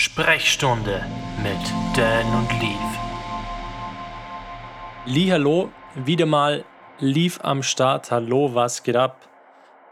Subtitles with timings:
[0.00, 1.04] Sprechstunde
[1.42, 1.58] mit
[1.94, 2.98] Dan und Leaf.
[5.04, 6.64] Lee, hallo, wieder mal
[7.00, 8.10] Leaf am Start.
[8.10, 9.28] Hallo, was geht ab?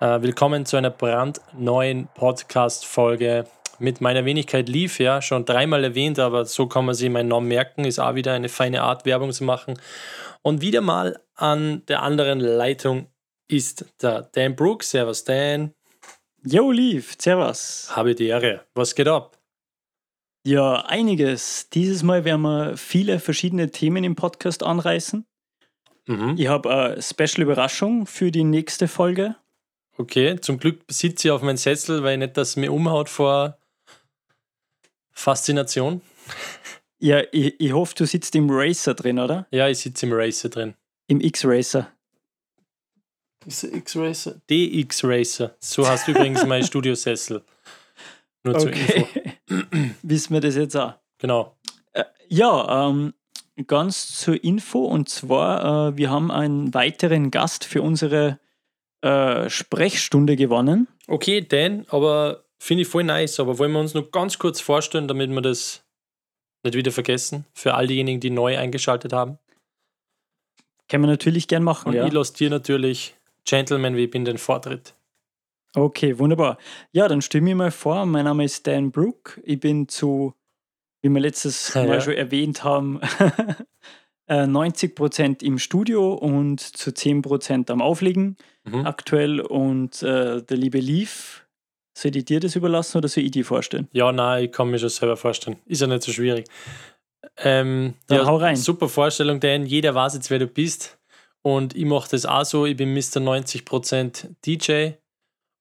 [0.01, 3.45] Äh, willkommen zu einer brandneuen Podcast-Folge
[3.81, 7.49] mit meiner Wenigkeit Leaf, ja, schon dreimal erwähnt, aber so kann man sich meinen Namen
[7.49, 9.79] merken, ist auch wieder eine feine Art, Werbung zu machen.
[10.41, 13.09] Und wieder mal an der anderen Leitung
[13.47, 14.91] ist der Dan Brooks.
[14.91, 15.75] Servus, Dan.
[16.47, 17.91] Yo, Leaf, servus.
[17.95, 18.63] Habe die Ehre.
[18.73, 19.38] Was geht ab?
[20.49, 21.69] Ja, einiges.
[21.69, 25.27] Dieses Mal werden wir viele verschiedene Themen im Podcast anreißen.
[26.07, 26.37] Mhm.
[26.39, 29.37] Ich habe eine Special-Überraschung für die nächste Folge.
[29.99, 33.11] Okay, zum Glück sitze ich auf meinem Sessel, weil ich nicht, dass es mir umhaut
[33.11, 33.59] vor
[35.13, 36.01] Faszination.
[37.01, 39.47] Ja, ich, ich hoffe, du sitzt im Racer drin, oder?
[39.53, 40.75] Ja, ich sitze im Racer drin.
[41.07, 41.93] Im X-Racer.
[43.47, 44.41] Ist der X-Racer?
[44.51, 45.55] DX-Racer.
[45.61, 47.45] So hast du übrigens mein Studiosessel.
[48.43, 49.18] Nur zur Info.
[50.03, 50.95] Wissen wir das jetzt auch?
[51.19, 51.57] Genau.
[51.93, 53.15] Äh, ja, ähm,
[53.67, 58.39] ganz zur Info und zwar, äh, wir haben einen weiteren Gast für unsere
[59.01, 60.89] äh, Sprechstunde gewonnen.
[61.07, 63.41] Okay, Dan, aber finde ich voll nice.
[63.41, 65.85] Aber wollen wir uns noch ganz kurz vorstellen, damit wir das
[66.65, 69.39] nicht wieder vergessen, für all diejenigen, die neu eingeschaltet haben.
[70.89, 72.07] Können wir natürlich gern machen, Und ja.
[72.07, 73.15] ich lasse dir natürlich,
[73.45, 74.95] Gentleman, wie ich bin, den Vortritt.
[75.79, 76.59] Okay, wunderbar.
[76.93, 79.41] Ja, dann stell mir mal vor, mein Name ist Dan Brook.
[79.45, 80.35] Ich bin zu,
[81.03, 82.01] wie wir letztes Ja, Mal ja.
[82.01, 83.01] schon erwähnt haben,
[84.27, 88.85] äh, 90% im Studio und zu 10% am Auflegen Mhm.
[88.87, 89.41] aktuell.
[89.41, 91.47] Und äh, der liebe Leaf,
[91.97, 93.89] soll ich dir das überlassen oder soll ich dir vorstellen?
[93.93, 95.57] Ja, nein, ich kann mir schon selber vorstellen.
[95.65, 96.47] Ist ja nicht so schwierig.
[97.39, 98.57] Ähm, Dann ja, hau rein.
[98.57, 99.65] Super Vorstellung, Dan.
[99.65, 100.99] Jeder weiß jetzt, wer du bist.
[101.41, 102.67] Und ich mache das auch so.
[102.67, 103.21] Ich bin Mr.
[103.21, 104.91] 90% DJ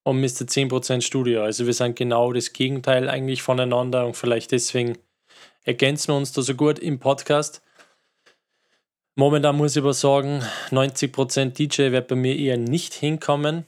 [0.07, 0.47] und Mr.
[0.47, 1.43] 10% Studio.
[1.43, 4.97] Also wir sind genau das Gegenteil eigentlich voneinander und vielleicht deswegen
[5.65, 7.61] ergänzen wir uns da so gut im Podcast.
[9.15, 13.65] Momentan muss ich aber sagen, 90% DJ wird bei mir eher nicht hinkommen.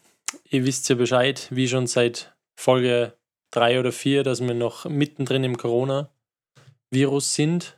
[0.49, 3.17] Ihr wisst ja Bescheid, wie schon seit Folge
[3.51, 7.77] 3 oder 4, dass wir noch mittendrin im Corona-Virus sind.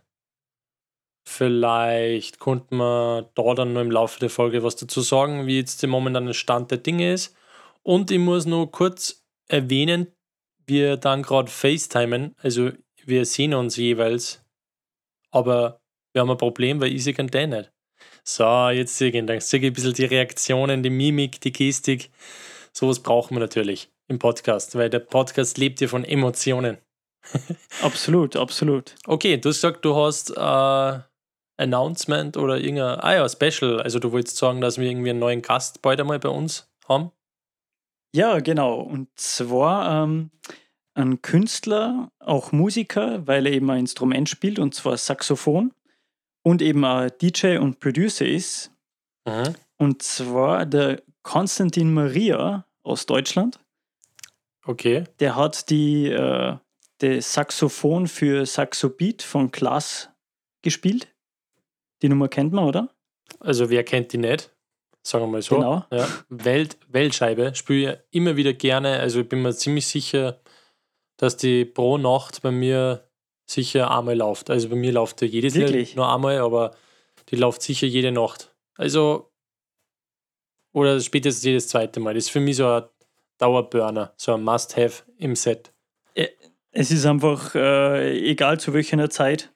[1.27, 5.81] Vielleicht konnte man da dann noch im Laufe der Folge was dazu sagen, wie jetzt
[5.81, 7.35] der momentane Stand der Dinge ist.
[7.83, 10.07] Und ich muss nur kurz erwähnen,
[10.65, 12.71] wir dann gerade FaceTimen, also
[13.03, 14.43] wir sehen uns jeweils,
[15.31, 15.81] aber
[16.13, 17.71] wir haben ein Problem, weil ich sehe den nicht.
[18.23, 19.27] So, jetzt sehe ich ihn.
[19.27, 22.11] Dann sehe ich ein bisschen die Reaktionen, die Mimik, die Gestik.
[22.73, 26.77] Sowas brauchen wir natürlich im Podcast, weil der Podcast lebt ja von Emotionen.
[27.81, 28.95] Absolut, absolut.
[29.05, 30.99] Okay, du hast gesagt, du hast äh,
[31.57, 33.79] Announcement oder irgendein, ah ja, Special.
[33.79, 37.11] Also du wolltest sagen, dass wir irgendwie einen neuen Gast bald einmal bei uns haben.
[38.13, 38.81] Ja, genau.
[38.81, 40.31] Und zwar ähm,
[40.93, 45.73] ein Künstler, auch Musiker, weil er eben ein Instrument spielt, und zwar Saxophon.
[46.43, 48.71] Und eben ein DJ und Producer ist.
[49.25, 49.55] Mhm.
[49.77, 53.59] Und zwar der Konstantin Maria aus Deutschland.
[54.65, 55.03] Okay.
[55.19, 56.57] Der hat die, äh,
[56.97, 60.09] das Saxophon für Saxo Beat von Klaas
[60.61, 61.07] gespielt.
[62.01, 62.89] Die Nummer kennt man, oder?
[63.39, 64.51] Also wer kennt die nicht?
[65.03, 65.55] Sagen wir mal so.
[65.55, 65.85] Genau.
[65.91, 66.07] Ja.
[66.29, 68.99] Welt, Weltscheibe spiele ich immer wieder gerne.
[68.99, 70.39] Also ich bin mir ziemlich sicher,
[71.17, 73.07] dass die pro Nacht bei mir
[73.49, 74.49] sicher einmal läuft.
[74.49, 75.89] Also bei mir läuft ja jedes Wirklich?
[75.89, 76.75] Lied nur einmal, aber
[77.29, 78.53] die läuft sicher jede Nacht.
[78.75, 79.31] Also
[80.73, 82.13] oder spätestens jedes zweite Mal.
[82.13, 82.83] Das ist für mich so ein
[83.37, 85.73] Dauerburner, so ein Must-Have im Set.
[86.73, 89.53] Es ist einfach, äh, egal zu welcher Zeit,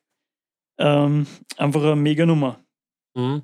[0.77, 1.25] ähm,
[1.55, 2.59] einfach eine mega Nummer.
[3.13, 3.43] Mhm.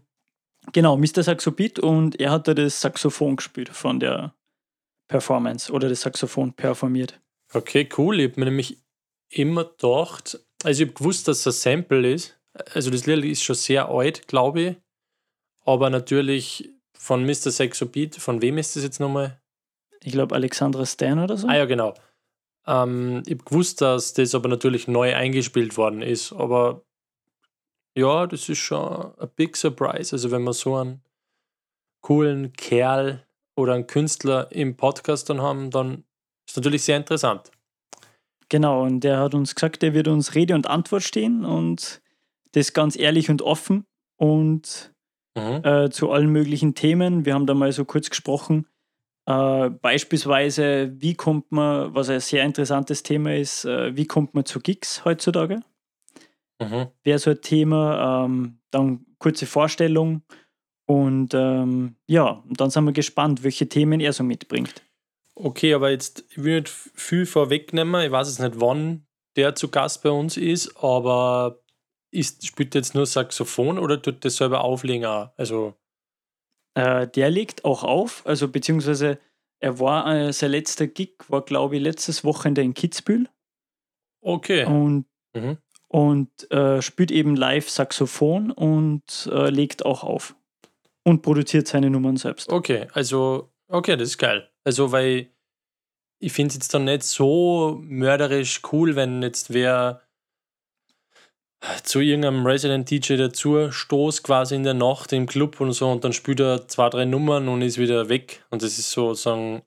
[0.74, 1.24] Genau, Mr.
[1.24, 4.34] Saxo Beat und er hat da das Saxophon gespielt von der
[5.08, 7.20] Performance oder das Saxophon performiert.
[7.54, 8.20] Okay, cool.
[8.20, 8.78] Ich habe mir nämlich
[9.30, 12.40] immer gedacht, also ich habe gewusst, dass ein Sample ist.
[12.74, 14.76] Also das Lied ist schon sehr alt, glaube ich.
[15.66, 17.52] Aber natürlich von Mr.
[17.52, 19.42] Sexo Beat, von wem ist das jetzt nochmal?
[20.04, 21.48] Ich glaube Alexandra Stan oder so.
[21.48, 21.94] Ah ja, genau.
[22.66, 26.32] Ähm, ich habe gewusst, dass das aber natürlich neu eingespielt worden ist.
[26.34, 26.84] Aber
[27.98, 30.16] ja, das ist schon ein big surprise.
[30.16, 31.02] Also wenn wir so einen
[32.02, 36.04] coolen Kerl oder einen Künstler im Podcast dann haben, dann
[36.48, 37.52] ist natürlich sehr interessant.
[38.50, 42.02] Genau, und der hat uns gesagt, er wird uns Rede und Antwort stehen und
[42.54, 43.86] das ganz ehrlich und offen
[44.18, 44.94] und
[45.38, 45.64] Mhm.
[45.64, 47.24] äh, zu allen möglichen Themen.
[47.26, 48.68] Wir haben da mal so kurz gesprochen.
[49.26, 54.44] Äh, beispielsweise, wie kommt man, was ein sehr interessantes Thema ist, äh, wie kommt man
[54.44, 55.62] zu Gigs heutzutage?
[56.62, 56.88] Mhm.
[57.04, 58.26] Wäre so ein Thema.
[58.26, 60.24] Ähm, dann kurze Vorstellung
[60.86, 64.84] und ähm, ja, und dann sind wir gespannt, welche Themen er so mitbringt.
[65.36, 68.06] Okay, aber jetzt ich will nicht viel vorwegnehmen.
[68.06, 69.06] Ich weiß jetzt nicht, wann
[69.36, 71.62] der zu Gast bei uns ist, aber
[72.12, 75.30] ist, spielt jetzt nur Saxophon oder tut das selber auflegen auch?
[75.38, 75.76] Also,
[76.74, 79.20] Äh, der legt auch auf, also beziehungsweise
[79.60, 83.28] er war, äh, sein letzter Gig war, glaube ich, letztes Wochenende in Kitzbühel
[84.22, 84.66] okay.
[84.66, 85.58] und, Mhm.
[85.92, 90.36] Und äh, spielt eben live Saxophon und äh, legt auch auf.
[91.04, 92.50] Und produziert seine Nummern selbst.
[92.50, 94.50] Okay, also, okay, das ist geil.
[94.64, 95.28] Also, weil
[96.20, 100.02] ich finde es jetzt dann nicht so mörderisch cool, wenn jetzt wer
[101.84, 106.06] zu irgendeinem Resident DJ dazu stoßt, quasi in der Nacht im Club und so, und
[106.06, 108.46] dann spielt er zwei, drei Nummern und ist wieder weg.
[108.50, 109.62] Und das ist sozusagen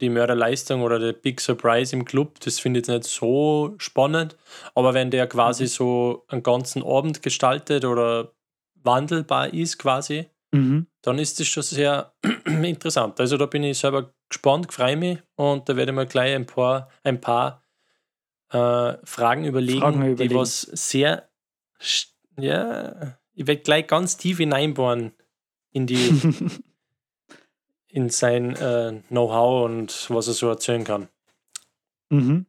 [0.00, 2.40] die Mörderleistung oder der Big Surprise im Club.
[2.40, 4.36] Das finde ich jetzt nicht so spannend.
[4.74, 8.32] Aber wenn der quasi so einen ganzen Abend gestaltet oder
[8.74, 10.88] wandelbar ist, quasi, Mhm.
[11.02, 12.12] dann ist das schon sehr
[12.44, 13.20] interessant.
[13.20, 16.44] Also da bin ich selber gespannt, freue mich und da werde ich mir gleich ein
[16.46, 17.62] paar, ein paar
[18.52, 20.34] äh, Fragen, überlegen, Fragen die überlegen.
[20.34, 21.28] was sehr,
[22.36, 25.12] ja, ich werde gleich ganz tief hineinbohren
[25.72, 26.20] in die,
[27.90, 31.08] in sein äh, Know-how und was er so erzählen kann.
[32.10, 32.46] mhm.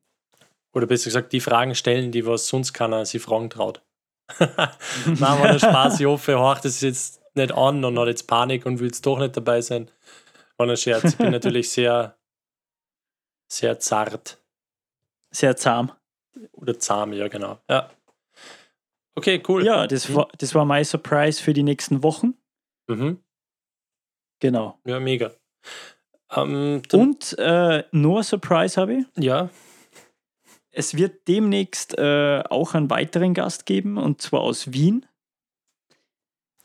[0.73, 3.81] Oder besser gesagt, die Fragen stellen, die was sonst keiner sich fragen traut.
[4.39, 5.99] Nein, war der Spaß.
[5.99, 9.19] Ich hoffe, horcht es jetzt nicht an und hat jetzt Panik und will jetzt doch
[9.19, 9.91] nicht dabei sein.
[10.57, 11.03] War ein Scherz.
[11.03, 12.15] Ich bin natürlich sehr,
[13.47, 14.41] sehr zart.
[15.31, 15.91] Sehr zahm.
[16.53, 17.59] Oder zahm, ja, genau.
[17.69, 17.89] Ja.
[19.15, 19.65] Okay, cool.
[19.65, 22.35] Ja, das war, das war mein Surprise für die nächsten Wochen.
[22.87, 23.21] Mhm.
[24.41, 24.77] Genau.
[24.85, 25.31] Ja, mega.
[26.35, 29.05] Ähm, Und äh, nur ein Surprise habe ich.
[29.17, 29.49] ja,
[30.71, 35.05] Es wird demnächst äh, auch einen weiteren Gast geben, und zwar aus Wien.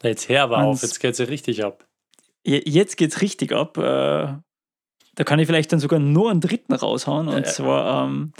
[0.03, 1.87] jetzt her aber auf, jetzt geht es ja richtig ab.
[2.45, 3.77] Je- Jetzt geht's richtig ab.
[3.79, 3.83] Äh,
[5.15, 7.45] da kann ich vielleicht dann sogar nur einen dritten raushauen, und Äh.
[7.45, 8.33] zwar ähm,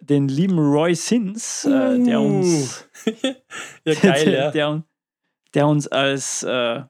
[0.00, 2.88] den lieben Roy Sins, äh, der uns,
[3.84, 4.50] ja, geil, der, ja.
[4.52, 4.82] der,
[5.54, 6.82] der uns als äh,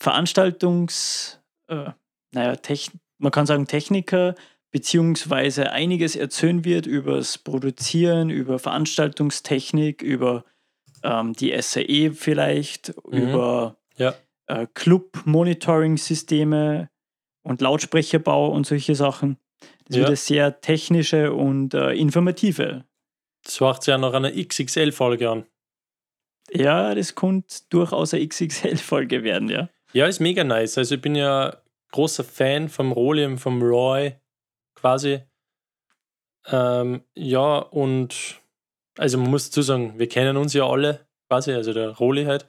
[0.00, 1.90] Veranstaltungs, äh,
[2.32, 4.34] naja, Techn man kann sagen Techniker,
[4.70, 10.44] beziehungsweise einiges erzählen wird über das Produzieren, über Veranstaltungstechnik, über
[11.02, 13.18] ähm, die SAE vielleicht, Mhm.
[13.18, 14.14] über Ja.
[14.46, 16.88] äh, Club-Monitoring-Systeme
[17.42, 19.36] und Lautsprecherbau und solche Sachen.
[19.86, 20.02] Das Ja.
[20.02, 22.84] wird eine sehr technische und äh, informative.
[23.44, 25.46] Das macht ja nach einer XXL-Folge an.
[26.52, 29.68] Ja, das könnte durchaus eine XXL-Folge werden, ja.
[29.92, 30.78] Ja, ist mega nice.
[30.78, 31.56] Also ich bin ja
[31.92, 34.14] großer Fan vom Roli und vom Roy
[34.74, 35.22] quasi.
[36.46, 38.40] Ähm, ja, und
[38.98, 42.46] also man muss dazu sagen, wir kennen uns ja alle quasi, also der Roli halt.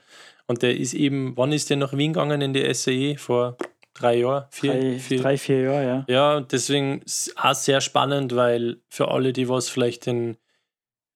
[0.47, 3.17] Und der ist eben, wann ist der nach Wien gegangen in die SAE?
[3.17, 3.57] Vor
[3.93, 4.45] drei Jahren?
[4.51, 6.05] Vier, Drei, vier, drei, vier Jahre, ja.
[6.07, 10.37] Ja, und deswegen ist auch sehr spannend, weil für alle, die was vielleicht den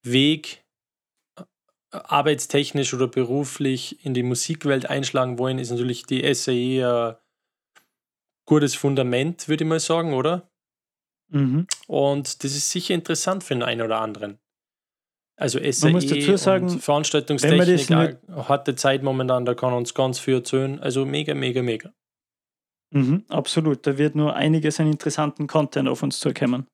[0.04, 0.65] Weg
[2.04, 7.16] arbeitstechnisch oder beruflich in die Musikwelt einschlagen wollen, ist natürlich die SAE ein
[8.46, 10.50] gutes Fundament, würde ich mal sagen, oder?
[11.30, 11.68] Mhm.
[11.88, 14.40] Und das ist sicher interessant für den einen oder anderen.
[15.38, 19.74] Also SAE muss dazu sagen, und Veranstaltungstechnik, man das auch harte Zeit momentan, da kann
[19.74, 20.80] uns ganz viel erzählen.
[20.80, 21.94] Also mega, mega, mega.
[22.92, 23.86] Mhm, absolut.
[23.86, 26.68] Da wird nur einiges an interessanten Content auf uns zukommen.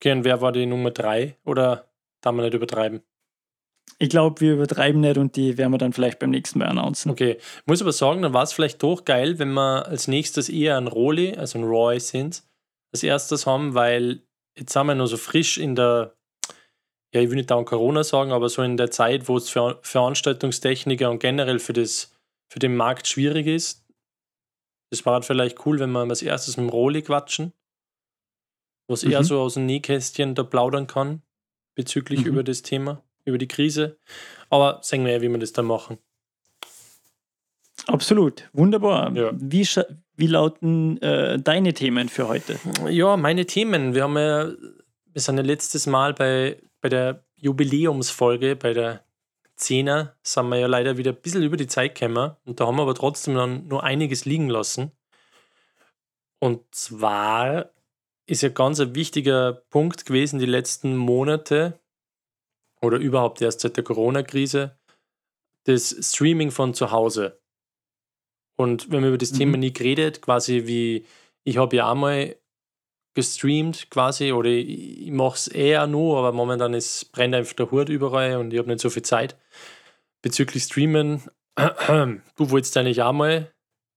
[0.00, 1.36] Okay, und wer war die Nummer drei?
[1.44, 3.02] Oder darf man nicht übertreiben?
[4.00, 7.10] Ich glaube, wir übertreiben nicht und die werden wir dann vielleicht beim nächsten Mal announcen.
[7.10, 10.76] Okay, muss aber sagen, dann war es vielleicht doch geil, wenn wir als nächstes eher
[10.76, 12.44] einen Roli, also einen Roy sind,
[12.92, 14.22] als erstes haben, weil
[14.56, 16.16] jetzt sind wir noch so frisch in der,
[17.12, 19.80] ja, ich will nicht dauernd Corona sagen, aber so in der Zeit, wo es für
[19.82, 22.14] Veranstaltungstechniker und generell für, das,
[22.52, 23.84] für den Markt schwierig ist.
[24.90, 27.52] Das war halt vielleicht cool, wenn wir als erstes mit dem Roli quatschen,
[28.88, 29.24] was er Mhm.
[29.24, 31.22] so aus dem Nähkästchen da plaudern kann,
[31.76, 32.26] bezüglich Mhm.
[32.28, 33.98] über das Thema, über die Krise.
[34.50, 35.98] Aber sehen wir ja, wie wir das dann machen.
[37.86, 38.48] Absolut.
[38.52, 39.14] Wunderbar.
[39.14, 39.30] Ja.
[39.34, 39.66] Wie,
[40.16, 42.58] wie lauten äh, deine Themen für heute?
[42.88, 43.94] Ja, meine Themen.
[43.94, 44.52] Wir haben ja,
[45.12, 49.04] wir sind ja letztes Mal bei, bei der Jubiläumsfolge, bei der
[49.56, 52.32] Zehner, sind wir ja leider wieder ein bisschen über die Zeit gekommen.
[52.44, 54.92] Und da haben wir aber trotzdem dann nur einiges liegen lassen.
[56.38, 57.70] Und zwar
[58.26, 61.80] ist ja ganz ein wichtiger Punkt gewesen die letzten Monate
[62.80, 64.78] oder überhaupt erst seit der Corona-Krise,
[65.64, 67.40] das Streaming von zu Hause.
[68.56, 69.36] Und wenn man über das Mhm.
[69.36, 71.06] Thema nie geredet, quasi wie,
[71.44, 72.36] ich habe ja einmal
[73.14, 77.70] gestreamt quasi oder ich, ich mache es eher nur, aber momentan ist, brennt einfach der
[77.70, 79.36] Hut überall und ich habe nicht so viel Zeit.
[80.22, 81.22] Bezüglich Streamen,
[81.56, 83.52] du wolltest eigentlich auch mal,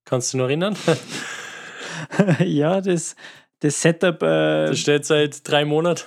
[0.05, 0.75] kannst du noch erinnern?
[2.39, 3.15] ja, das,
[3.59, 6.03] das Setup, äh, Das steht seit drei Monaten.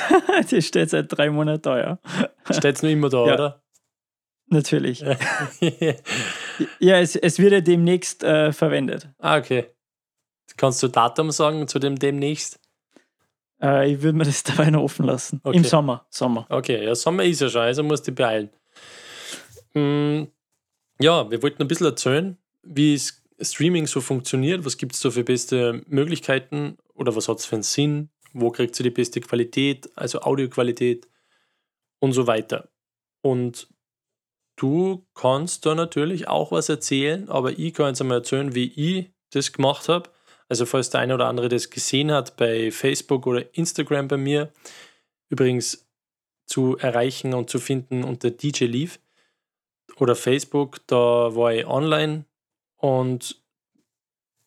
[0.50, 1.98] Die steht seit drei Monaten da, ja.
[2.50, 3.34] Steht nur immer da, Ja.
[3.34, 3.62] oder?
[4.46, 5.02] Natürlich.
[6.78, 9.08] Ja, es, es wird ja demnächst äh, verwendet.
[9.18, 9.66] ah, okay.
[10.58, 12.60] Kannst du Datum sagen zu dem demnächst?
[13.62, 15.40] Äh, ich würde mir das dabei noch offen lassen.
[15.44, 15.56] Okay.
[15.56, 16.06] Im Sommer.
[16.10, 16.46] Sommer.
[16.50, 18.50] Okay, ja, Sommer ist ja schon, also musst du dich beeilen.
[19.74, 20.24] Mm,
[21.00, 25.10] ja, wir wollten ein bisschen erzählen, wie es Streaming so funktioniert, was gibt es da
[25.10, 29.20] für beste Möglichkeiten oder was hat es für einen Sinn, wo kriegt ihr die beste
[29.20, 31.08] Qualität, also Audioqualität
[32.00, 32.68] und so weiter.
[33.22, 33.68] Und
[34.56, 39.10] du kannst da natürlich auch was erzählen, aber ich kann jetzt einmal erzählen, wie ich
[39.30, 40.10] das gemacht habe.
[40.48, 44.52] Also falls der eine oder andere das gesehen hat bei Facebook oder Instagram bei mir,
[45.30, 45.88] übrigens
[46.46, 49.00] zu erreichen und zu finden unter DJ Leaf
[49.96, 52.26] oder Facebook, da war ich online
[52.76, 53.41] und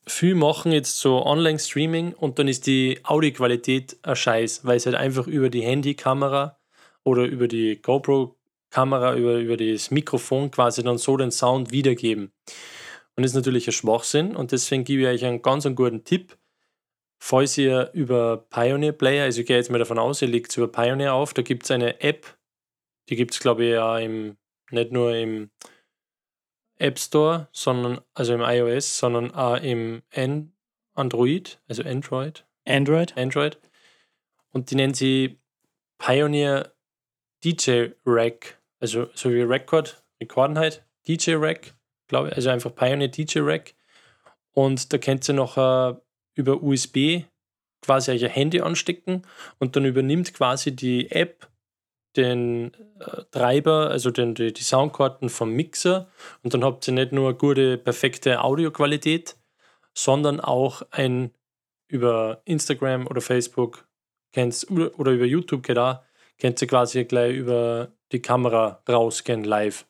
[0.08, 4.96] viel machen jetzt so Online-Streaming und dann ist die Audioqualität ein Scheiß, weil es halt
[4.96, 6.58] einfach über die Handykamera
[7.04, 12.32] oder über die GoPro-Kamera, über, über das Mikrofon quasi dann so den Sound wiedergeben.
[13.16, 16.04] Und das ist natürlich ein Schwachsinn und deswegen gebe ich euch einen ganz einen guten
[16.04, 16.38] Tipp.
[17.18, 20.58] Falls ihr über Pioneer Player, also ich gehe jetzt mal davon aus, ihr legt es
[20.58, 22.38] über Pioneer auf, da gibt es eine App,
[23.10, 24.38] die gibt es glaube ich ja im,
[24.70, 25.50] nicht nur im
[26.78, 30.52] App Store, sondern, also im iOS, sondern auch im An
[30.94, 33.18] Android, also Android, Android?
[33.18, 33.58] Android.
[34.52, 35.40] Und die nennen sie
[35.98, 36.74] Pioneer
[37.44, 41.74] DJ Rack, also so wie Record, Rekorden halt, DJ Rack,
[42.08, 43.76] glaube ich, also einfach Pioneer DJ Rack.
[44.54, 45.96] Und da könnt ihr noch äh,
[46.36, 47.24] über USB
[47.82, 49.24] quasi euer Handy anstecken
[49.60, 51.48] und dann übernimmt quasi die App
[52.18, 56.08] den äh, Treiber, also den, die, die Soundkarten vom Mixer
[56.44, 59.36] und dann habt ihr nicht nur gute, perfekte Audioqualität,
[59.94, 61.32] sondern auch ein
[61.88, 63.88] über Instagram oder Facebook
[64.34, 66.00] kennst, oder über YouTube geht auch,
[66.40, 69.86] könnt ihr quasi gleich über die Kamera rausgehen live.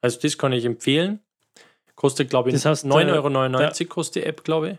[0.00, 1.20] Also das kann ich empfehlen.
[1.94, 4.78] Kostet, glaube ich, Das heißt, 9,99 Euro kostet die App, glaube ich.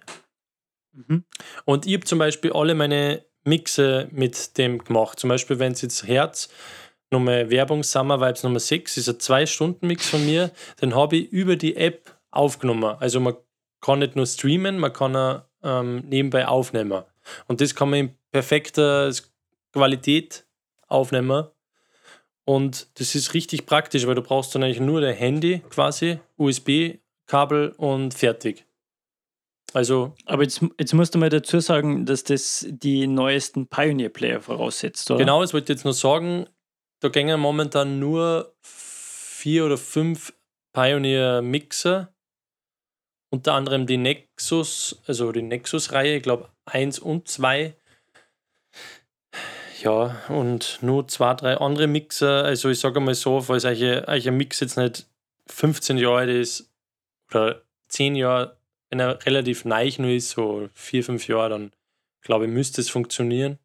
[1.08, 1.26] Mhm.
[1.66, 5.20] Und ich habe zum Beispiel alle meine Mixe mit dem gemacht.
[5.20, 6.50] Zum Beispiel, wenn es jetzt Herz,
[7.12, 11.56] nochmal Werbung Summer Vibes Nummer 6, ist ein 2-Stunden-Mix von mir, den habe ich über
[11.56, 12.96] die App aufgenommen.
[13.00, 13.36] Also man
[13.82, 17.04] kann nicht nur streamen, man kann auch ähm, nebenbei aufnehmen.
[17.48, 19.12] Und das kann man in perfekter
[19.74, 20.46] Qualität
[20.88, 21.48] aufnehmen.
[22.46, 27.74] Und das ist richtig praktisch, weil du brauchst dann eigentlich nur dein Handy quasi, USB-Kabel
[27.78, 28.66] und fertig.
[29.74, 35.10] Also Aber jetzt, jetzt musst du mal dazu sagen, dass das die neuesten Pioneer-Player voraussetzt,
[35.12, 35.20] oder?
[35.20, 36.48] Genau, das wollte ich jetzt nur sagen.
[37.02, 40.34] Da gängen momentan nur vier oder fünf
[40.74, 42.14] Pioneer-Mixer.
[43.32, 47.76] Unter anderem die Nexus, also die Nexus-Reihe, ich glaube 1 und 2.
[49.82, 52.44] Ja, und nur zwei, drei andere Mixer.
[52.44, 55.08] Also ich sage mal so, falls euch, ein Mix jetzt nicht
[55.48, 56.70] 15 Jahre alt ist
[57.30, 58.59] oder 10 Jahre,
[58.90, 61.72] wenn er relativ neu nur ist, so 4, 5 Jahre, dann
[62.22, 63.60] glaube ich, müsste es funktionieren.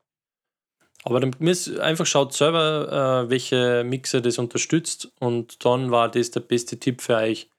[1.02, 6.30] Aber dann müsst einfach schaut selber, äh, welche Mixer das unterstützt und dann war das
[6.30, 7.50] der beste Tipp für euch,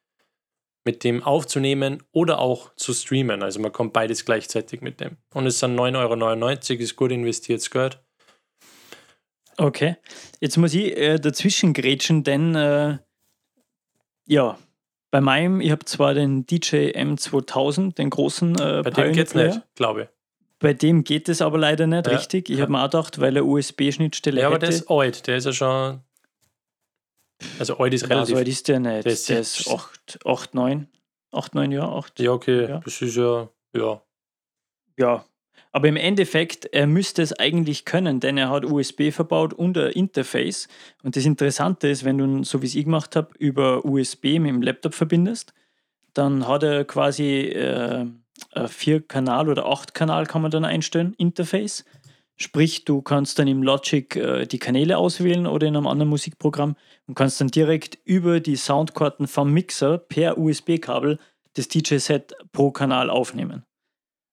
[0.84, 3.44] mit dem aufzunehmen oder auch zu streamen.
[3.44, 5.18] Also man kommt beides gleichzeitig mit dem.
[5.34, 8.00] Und es sind 9,99 Euro, ist gut investiertes Geld.
[9.58, 9.96] Okay.
[10.40, 12.98] Jetzt muss ich äh, dazwischen grätschen, denn äh,
[14.28, 14.58] ja,
[15.16, 19.62] bei meinem, ich habe zwar den DJ M2000, den großen äh, Bei dem geht's nicht,
[19.74, 20.08] glaube ich.
[20.60, 22.18] Bei dem geht es aber leider nicht Ja.
[22.18, 22.50] richtig.
[22.50, 24.66] Ich habe mir auch gedacht, weil er USB-Schnittstelle Ja, aber hätte.
[24.66, 26.02] der ist alt, der ist ja schon.
[27.60, 28.34] Also alt ist relativ.
[28.34, 29.06] so alt ist der nicht.
[29.06, 30.88] Der ist Der ist 8, 8 9.
[31.32, 32.20] 8, 9 Jahre, 8.
[32.20, 32.80] ja, okay, Ja.
[32.84, 33.48] das ist ja.
[33.74, 34.02] Ja.
[34.98, 35.26] Ja.
[35.76, 39.92] Aber im Endeffekt, er müsste es eigentlich können, denn er hat USB verbaut und ein
[39.92, 40.70] Interface.
[41.04, 44.52] Und das Interessante ist, wenn du, so wie es ich gemacht habe, über USB mit
[44.52, 45.54] dem Laptop verbindest,
[46.14, 48.06] dann hat er quasi äh,
[48.54, 51.84] ein Vier-Kanal- oder Acht-Kanal kann man dann einstellen, Interface.
[52.38, 56.78] Sprich, du kannst dann im Logic äh, die Kanäle auswählen oder in einem anderen Musikprogramm
[57.06, 61.20] und kannst dann direkt über die Soundkarten vom Mixer per USB-Kabel
[61.56, 63.66] das DJ-Set pro Kanal aufnehmen.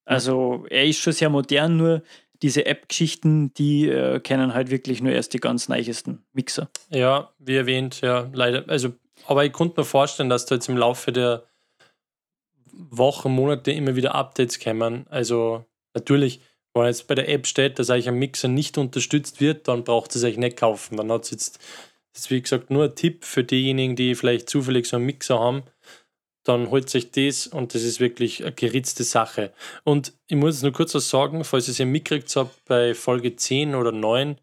[0.04, 2.02] Also er ist schon sehr modern, nur
[2.42, 6.68] diese App-Geschichten, die äh, kennen halt wirklich nur erst die ganz neichesten Mixer.
[6.90, 8.64] Ja, wie erwähnt, ja, leider.
[8.68, 8.92] Also,
[9.26, 11.44] aber ich konnte mir vorstellen, dass da jetzt im Laufe der
[12.72, 15.06] Wochen, Monate immer wieder Updates kommen.
[15.08, 16.40] Also, natürlich,
[16.74, 20.14] wenn jetzt bei der App steht, dass euch ein Mixer nicht unterstützt wird, dann braucht
[20.16, 20.96] es euch nicht kaufen.
[20.96, 21.58] Dann hat es jetzt,
[22.12, 25.38] das ist wie gesagt nur ein Tipp für diejenigen, die vielleicht zufällig so einen Mixer
[25.38, 25.62] haben.
[26.44, 29.52] Dann holt sich das und das ist wirklich eine geritzte Sache.
[29.84, 33.36] Und ich muss nur kurz was sagen, falls ihr es ja mitkriegt habt, bei Folge
[33.36, 34.40] 10 oder 9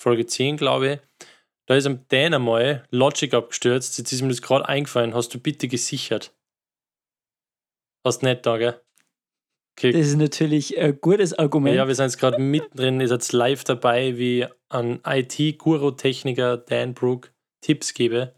[0.00, 1.26] Folge 10, glaube ich.
[1.66, 3.98] Da ist am Dan einmal Logic abgestürzt.
[3.98, 5.14] Jetzt ist mir das gerade eingefallen.
[5.14, 6.34] Hast du bitte gesichert?
[8.04, 8.80] Hast nicht da, gell?
[9.78, 9.92] Okay.
[9.92, 11.76] Das ist natürlich ein gutes Argument.
[11.76, 17.32] Ja, wir sind jetzt gerade mittendrin, ihr seid live dabei, wie an IT-Guru-Techniker Dan Brook
[17.62, 18.34] Tipps gebe.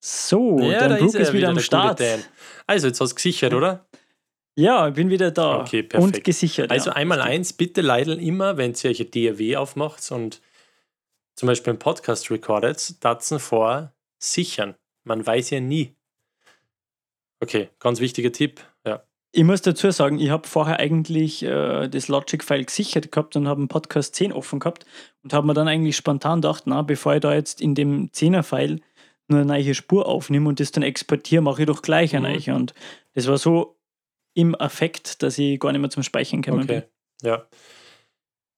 [0.00, 2.00] So, ja, Dan Brook ist, ist wieder, am Start.
[2.66, 3.86] Also, jetzt hast du gesichert, oder?
[4.58, 5.60] Ja, ich bin wieder da.
[5.60, 6.16] Okay, perfekt.
[6.16, 6.72] Und gesichert.
[6.72, 10.40] Also ja, einmal eins, bitte leideln immer, wenn ihr euch ein DAW aufmacht und
[11.36, 14.74] zum Beispiel einen Podcast recordet, dazu vor sichern.
[15.04, 15.94] Man weiß ja nie.
[17.38, 18.60] Okay, ganz wichtiger Tipp.
[18.84, 19.04] Ja.
[19.30, 23.60] Ich muss dazu sagen, ich habe vorher eigentlich äh, das Logic-File gesichert gehabt und habe
[23.60, 24.86] einen Podcast 10 offen gehabt
[25.22, 28.80] und habe mir dann eigentlich spontan gedacht, na, bevor ich da jetzt in dem 10er-File
[29.28, 32.34] nur eine neue Spur aufnehme und das dann exportiere, mache ich doch gleich eine mhm.
[32.34, 32.54] neue.
[32.54, 32.74] Und
[33.14, 33.78] das war so
[34.34, 36.82] im Affekt, dass ich gar nicht mehr zum Speichern gekommen okay.
[37.20, 37.28] bin.
[37.30, 37.46] Ja.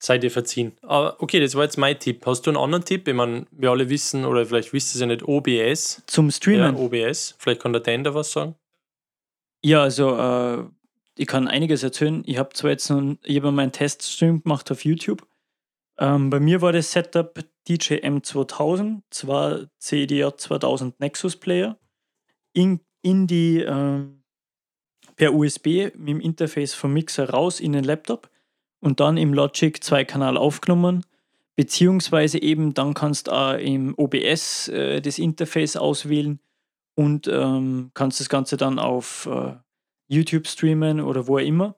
[0.03, 0.73] Seid ihr verziehen.
[0.83, 2.25] Aber okay, das war jetzt mein Tipp.
[2.25, 3.07] Hast du einen anderen Tipp?
[3.07, 6.03] Ich meine, wir alle wissen, oder vielleicht wisst ihr es ja nicht, OBS.
[6.07, 6.77] Zum Streamen.
[6.77, 7.35] Ja, OBS.
[7.39, 8.55] Vielleicht kann der Dan da was sagen.
[9.62, 10.65] Ja, also äh,
[11.19, 12.23] ich kann einiges erzählen.
[12.25, 15.27] Ich habe zwar jetzt noch, ich habe meinen Teststream gemacht auf YouTube.
[15.99, 21.79] Ähm, bei mir war das Setup DJ M2000, zwar CDR 2000 Nexus Player,
[22.52, 24.23] in, in die ähm,
[25.17, 28.31] per USB mit dem Interface vom Mixer raus in den Laptop
[28.81, 31.05] und dann im Logic zwei Kanal aufgenommen.
[31.57, 36.40] Beziehungsweise eben dann kannst du auch im OBS äh, das Interface auswählen
[36.95, 39.55] und ähm, kannst das Ganze dann auf äh,
[40.09, 41.76] YouTube streamen oder wo auch immer.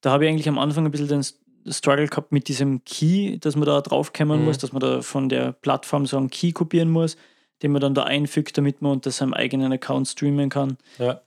[0.00, 1.24] Da habe ich eigentlich am Anfang ein bisschen den
[1.68, 4.46] Struggle gehabt mit diesem Key, dass man da draufkommen mhm.
[4.46, 7.16] muss, dass man da von der Plattform so einen Key kopieren muss,
[7.62, 10.76] den man dann da einfügt, damit man unter seinem eigenen Account streamen kann.
[10.98, 11.20] Ja.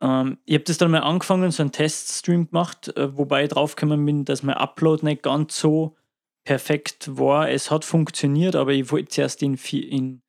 [0.00, 4.04] Ähm, ich habe das dann mal angefangen, so einen Teststream gemacht, äh, wobei ich draufgekommen
[4.04, 5.96] bin, dass mein Upload nicht ganz so
[6.44, 7.50] perfekt war.
[7.50, 10.22] Es hat funktioniert, aber ich wollte zuerst in, in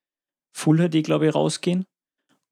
[0.54, 1.86] Full HD, glaube ich, rausgehen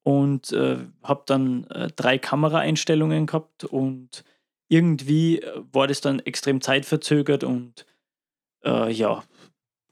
[0.02, 4.24] und äh, habe dann äh, drei Kameraeinstellungen gehabt und
[4.68, 7.86] irgendwie äh, war das dann extrem zeitverzögert und
[8.64, 9.24] äh, ja,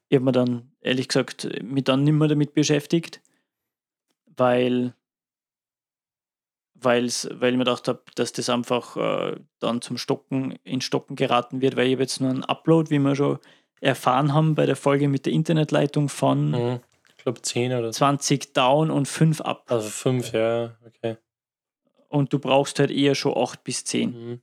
[0.09, 3.21] ich habe mir dann ehrlich gesagt mich dann nicht mehr damit beschäftigt,
[4.37, 4.95] weil
[6.75, 11.17] weil's, weil ich mir gedacht habe, dass das einfach äh, dann zum Stocken, in Stocken
[11.17, 13.39] geraten wird, weil ich jetzt nur einen Upload, wie wir schon
[13.81, 16.81] erfahren haben bei der Folge mit der Internetleitung von mhm.
[17.17, 19.65] ich glaube 10 oder 20 down und 5 up.
[19.69, 21.17] Also 5, ja, okay.
[22.09, 24.41] Und du brauchst halt eher schon 8 bis 10 mhm.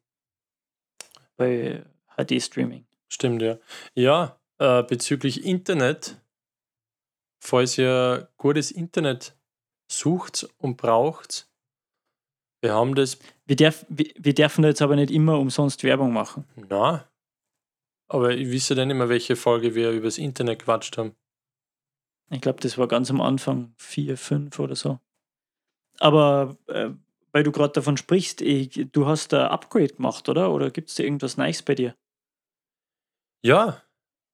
[1.38, 1.84] Bei
[2.17, 2.86] HD-Streaming.
[3.08, 3.58] Stimmt, ja.
[3.96, 6.22] Ja, äh, bezüglich Internet,
[7.39, 9.36] falls ihr gutes Internet
[9.88, 11.48] sucht und braucht,
[12.62, 13.19] wir haben das.
[13.46, 16.46] Wir, darf, wir, wir dürfen jetzt aber nicht immer umsonst Werbung machen.
[16.69, 17.06] Na.
[18.08, 21.13] Aber ich wisse dann immer, welche Folge wir übers Internet quatscht haben.
[22.30, 25.00] Ich glaube, das war ganz am Anfang, vier, fünf oder so.
[26.00, 26.91] Aber äh,
[27.34, 30.52] weil du gerade davon sprichst, ich, du hast ein Upgrade gemacht, oder?
[30.52, 31.96] Oder gibt es da irgendwas Nice bei dir?
[33.43, 33.82] Ja,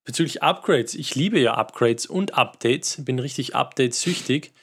[0.06, 0.94] bezüglich Upgrades.
[0.96, 3.04] Ich liebe ja Upgrades und Updates.
[3.04, 4.54] Bin richtig Updates-süchtig.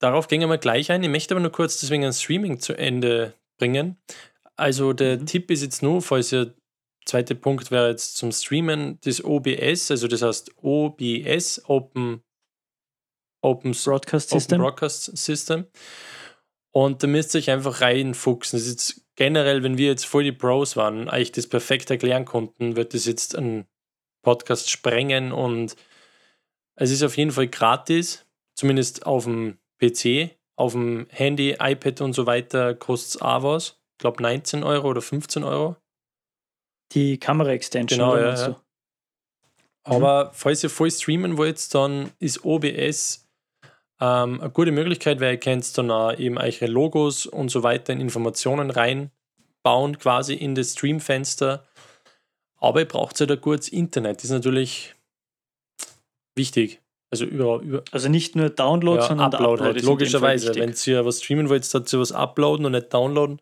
[0.00, 1.02] Darauf gehen wir gleich ein.
[1.02, 3.96] Ich möchte aber nur kurz deswegen ein Streaming zu Ende bringen.
[4.56, 5.26] Also der mhm.
[5.26, 6.54] Tipp ist jetzt nur, falls ihr
[7.04, 12.22] zweiter Punkt wäre jetzt zum Streamen das OBS, also das heißt OBS, Open,
[13.42, 14.60] Open Broadcast System.
[14.60, 15.66] Open Broadcast System.
[16.76, 18.58] Und da müsst ihr euch einfach reinfuchsen.
[18.58, 22.24] Das ist jetzt generell, wenn wir jetzt voll die Pros waren, eigentlich das perfekt erklären
[22.24, 23.66] konnten, wird das jetzt ein
[24.22, 25.76] Podcast sprengen und
[26.74, 30.36] es ist auf jeden Fall gratis, zumindest auf dem PC.
[30.56, 33.80] Auf dem Handy, iPad und so weiter kostet es auch was.
[33.92, 35.76] Ich glaube 19 Euro oder 15 Euro.
[36.92, 37.98] Die Kamera-Extension.
[37.98, 38.60] Genau, ja, ja.
[39.84, 40.28] Aber mhm.
[40.32, 43.23] falls ihr voll streamen wollt, dann ist OBS
[44.00, 47.92] ähm, eine gute Möglichkeit, weil ihr könnt dann auch eben eure Logos und so weiter
[47.92, 51.64] in Informationen reinbauen, quasi in das Streamfenster.
[52.56, 54.18] Aber ihr braucht halt ein gutes Internet.
[54.18, 54.94] Das ist natürlich
[56.34, 56.80] wichtig.
[57.10, 60.54] Also über, über also nicht nur Download, ja, sondern Upload, Upload halt, logischerweise.
[60.56, 63.40] Wenn ihr was streamen wollt, dann ihr was uploaden und nicht downloaden.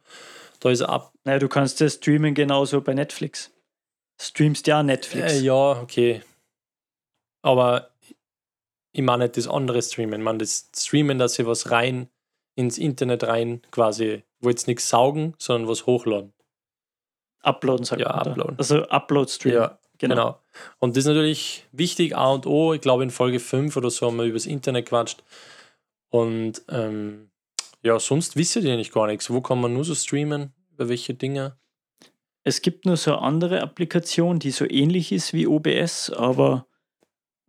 [0.60, 1.12] Da ist ab.
[1.24, 3.50] Naja, du kannst das streamen genauso bei Netflix.
[4.20, 5.32] Streamst ja Netflix.
[5.32, 6.22] Äh, ja, okay.
[7.42, 7.91] Aber
[8.92, 10.20] ich meine nicht das andere Streamen.
[10.20, 12.08] Ich meine das Streamen, dass ihr was rein
[12.54, 16.32] ins Internet rein quasi, wo jetzt nichts saugen, sondern was hochladen.
[17.42, 18.16] Uploaden, sagt ja, man.
[18.24, 18.58] Ja, uploaden.
[18.58, 19.54] Also Upload-Stream.
[19.54, 20.14] Ja, Genau.
[20.16, 20.38] genau.
[20.80, 22.74] Und das ist natürlich wichtig, A und O.
[22.74, 25.22] Ich glaube, in Folge 5 oder so haben wir über das Internet quatscht.
[26.10, 27.30] Und ähm,
[27.82, 29.30] ja, sonst wisst ihr eigentlich gar nichts.
[29.30, 30.52] Wo kann man nur so streamen?
[30.72, 31.56] Über welche Dinge?
[32.42, 36.66] Es gibt nur so eine andere Applikation, die so ähnlich ist wie OBS, aber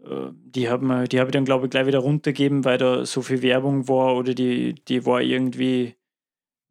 [0.06, 3.42] die habe die hab ich dann, glaube ich, gleich wieder runtergegeben, weil da so viel
[3.42, 5.96] Werbung war oder die, die war irgendwie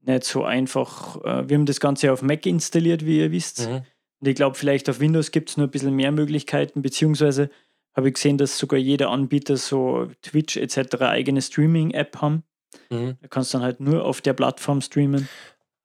[0.03, 1.17] nicht so einfach.
[1.25, 3.69] Äh, wir haben das Ganze auf Mac installiert, wie ihr wisst.
[3.69, 3.83] Mhm.
[4.21, 7.51] Und ich glaube, vielleicht auf Windows gibt es noch ein bisschen mehr Möglichkeiten, beziehungsweise
[7.95, 11.03] habe ich gesehen, dass sogar jeder Anbieter so Twitch etc.
[11.03, 12.45] eigene Streaming-App haben.
[12.91, 13.17] Mhm.
[13.21, 15.29] Da kannst du dann halt nur auf der Plattform streamen.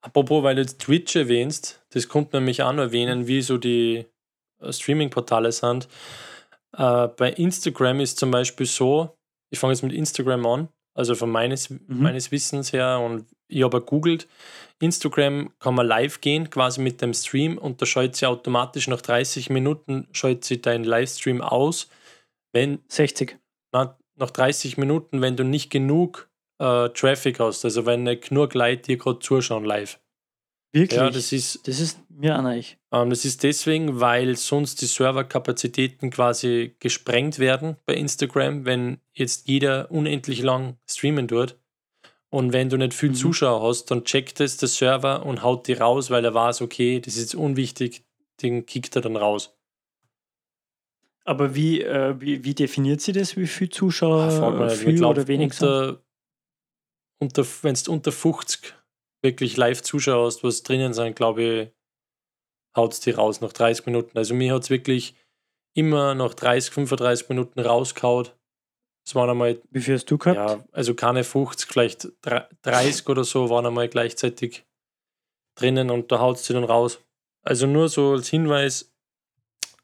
[0.00, 4.06] Apropos, weil du jetzt Twitch erwähnst, das kommt nämlich auch noch erwähnen, wie so die
[4.60, 5.88] äh, Streaming-Portale sind.
[6.76, 9.14] Äh, bei Instagram ist zum Beispiel so,
[9.50, 11.80] ich fange jetzt mit Instagram an, also von meines, Mhm.
[11.88, 14.28] meines Wissens her und ich habe googelt,
[14.80, 19.00] Instagram kann man live gehen, quasi mit dem Stream und da schaltet sie automatisch nach
[19.00, 21.88] 30 Minuten, schaltet sie deinen Livestream aus,
[22.52, 23.38] wenn 60.
[23.72, 26.28] na, nach 30 Minuten, wenn du nicht genug
[26.60, 29.98] äh, Traffic hast, also wenn nicht genug Leute dir gerade zuschauen live.
[30.72, 30.98] Wirklich?
[30.98, 32.62] Ja, das ist, das ist mir auch neu.
[32.92, 39.48] ähm, das ist deswegen, weil sonst die Serverkapazitäten quasi gesprengt werden bei Instagram, wenn jetzt
[39.48, 41.56] jeder unendlich lang streamen tut.
[42.30, 43.14] Und wenn du nicht viel Mhm.
[43.14, 47.00] Zuschauer hast, dann checkt es der Server und haut die raus, weil er weiß, okay,
[47.00, 48.04] das ist jetzt unwichtig,
[48.42, 49.54] den kickt er dann raus.
[51.24, 53.36] Aber wie, äh, wie, wie definiert sie das?
[53.36, 54.74] Wie viel Ah, Zuschauer, nicht.
[54.74, 56.02] Ich viel oder wenig unter,
[57.18, 58.74] unter, Wenn du unter 50
[59.22, 61.68] wirklich live Zuschauer hast, was drinnen sind, glaube ich,
[62.76, 64.16] haut es die raus nach 30 Minuten.
[64.16, 65.14] Also mir hat es wirklich
[65.74, 68.34] immer nach 30, 35 Minuten rausgehaut.
[69.06, 70.36] Es waren einmal, Wie viel hast du gehabt?
[70.36, 74.64] ja, also keine 50, vielleicht dre- 30 oder so waren einmal gleichzeitig
[75.54, 77.00] drinnen und da haut es sie dann raus.
[77.42, 78.92] Also nur so als Hinweis,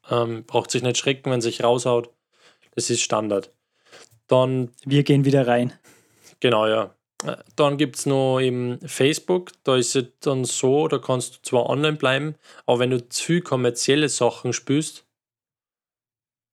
[0.09, 2.13] ähm, braucht sich nicht schrecken, wenn sich raushaut.
[2.75, 3.51] Das ist Standard.
[4.27, 5.73] Dann Wir gehen wieder rein.
[6.39, 6.93] Genau, ja.
[7.25, 11.41] Äh, Dann gibt es noch eben Facebook, da ist es dann so, da kannst du
[11.41, 12.35] zwar online bleiben,
[12.65, 15.05] aber wenn du zu viel kommerzielle Sachen spielst,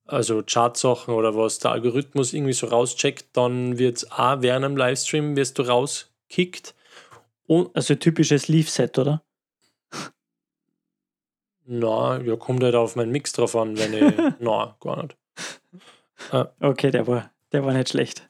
[0.06, 4.76] also Chartsachen oder was der Algorithmus irgendwie so rauscheckt, dann wird es auch während einem
[4.76, 6.74] Livestream wirst du rauskickt.
[7.46, 9.22] Und Also typisches Leaf-Set, oder?
[11.64, 14.14] na, ja, kommt halt auf meinen Mix drauf an, wenn ich.
[14.40, 15.16] na, gar nicht.
[16.60, 18.28] Okay, der war, der war nicht schlecht.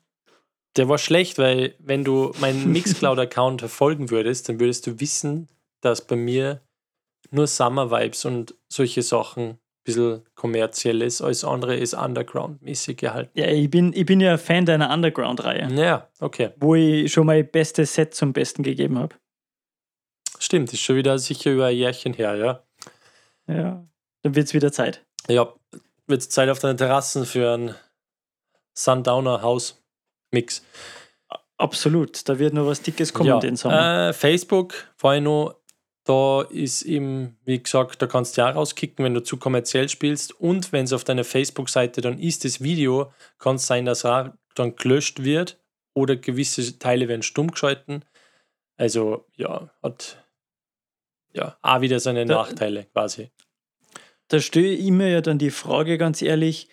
[0.76, 5.48] Der war schlecht, weil wenn du meinen Mixcloud-Account verfolgen würdest, dann würdest du wissen,
[5.80, 6.62] dass bei mir
[7.30, 11.20] nur Summer Vibes und solche Sachen ein bisschen kommerziell ist.
[11.22, 13.30] Alles andere ist Underground-mäßig gehalten.
[13.38, 16.50] Ja, ich bin, ich bin ja Fan deiner Underground-Reihe, Ja, okay.
[16.58, 19.14] wo ich schon mein bestes Set zum Besten gegeben habe.
[20.38, 22.62] Stimmt, ist schon wieder sicher über ein Jährchen her, ja.
[23.46, 23.86] Ja.
[24.22, 25.04] Dann wird es wieder Zeit.
[25.28, 25.52] Ja,
[26.06, 27.74] wird Zeit auf deinen Terrassen für einen
[30.32, 30.62] Sundowner-Haus-Mix.
[31.58, 32.28] Absolut.
[32.28, 34.08] Da wird noch was Dickes kommen ja, den Sommer.
[34.08, 35.56] Äh, Facebook ich noch,
[36.04, 40.32] da ist eben, wie gesagt, da kannst du ja rauskicken, wenn du zu kommerziell spielst.
[40.40, 44.30] Und wenn es auf deiner Facebook-Seite dann ist, das Video, kann es sein, dass auch
[44.54, 45.60] dann gelöscht wird
[45.94, 48.04] oder gewisse Teile werden stumm geschalten.
[48.76, 50.18] Also, ja, hat
[51.32, 53.30] ja auch wieder seine Da- Nachteile quasi.
[54.28, 56.68] Da stelle ich mir ja dann die Frage, ganz ehrlich,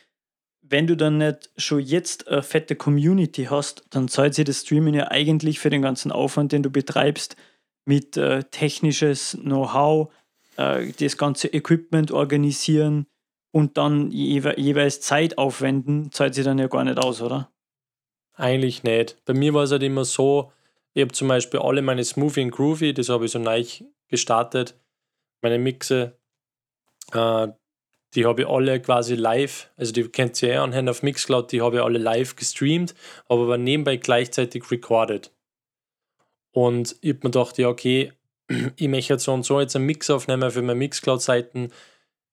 [0.70, 4.94] wenn du dann nicht schon jetzt eine fette Community hast, dann zahlt sich das Streaming
[4.94, 7.36] ja eigentlich für den ganzen Aufwand, den du betreibst,
[7.86, 10.12] mit äh, technisches Know-how,
[10.58, 13.08] äh, das ganze Equipment organisieren
[13.52, 17.52] und dann jewe jeweils Zeit aufwenden, zahlt sich dann ja gar nicht aus, oder?
[18.34, 19.18] Eigentlich nicht.
[19.26, 20.52] Bei mir war es halt immer so,
[20.94, 23.64] ich habe zum Beispiel alle meine Smoothie und Groovy, das habe ich so neu
[24.08, 24.76] gestartet,
[25.42, 26.18] meine Mixe,
[27.14, 27.48] äh,
[28.16, 31.62] die habe ich alle quasi live, also die kennt ihr ja anhand auf Mixcloud, die
[31.62, 32.96] habe ich alle live gestreamt,
[33.28, 35.32] aber nebenbei gleichzeitig recorded.
[36.52, 38.14] Und ich habe mir gedacht, ja, okay,
[38.76, 41.72] ich möchte jetzt so und so jetzt einen Mix aufnehmen für meine Mixcloud-Seiten.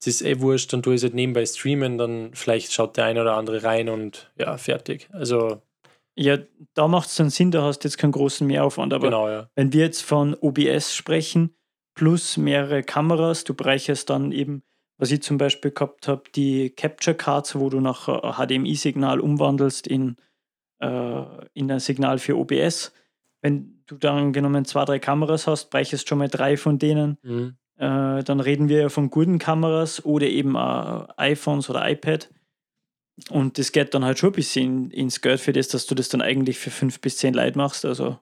[0.00, 3.06] Es ist eh wurscht, dann tue ich es halt nebenbei streamen, dann vielleicht schaut der
[3.06, 5.08] eine oder andere rein und ja, fertig.
[5.12, 5.62] Also,
[6.18, 6.38] Ja,
[6.74, 9.50] da macht es dann Sinn, da hast du jetzt keinen großen Mehraufwand, aber genau, ja.
[9.54, 11.54] Wenn wir jetzt von OBS sprechen,
[11.94, 14.62] plus mehrere Kameras, du bereicherst dann eben,
[14.98, 19.86] was ich zum Beispiel gehabt habe, die Capture Cards, wo du nach äh, HDMI-Signal umwandelst
[19.86, 20.16] in,
[20.80, 21.22] äh,
[21.54, 22.92] in ein Signal für OBS.
[23.42, 27.18] Wenn du dann genommen zwei, drei Kameras hast, bereicherst schon mal drei von denen.
[27.22, 27.56] Mhm.
[27.76, 32.30] Äh, dann reden wir ja von guten Kameras oder eben äh, iPhones oder iPad.
[33.30, 36.08] Und das geht dann halt schon ein bisschen ins Geld für das, dass du das
[36.08, 37.84] dann eigentlich für fünf bis zehn Leute machst.
[37.84, 38.18] Also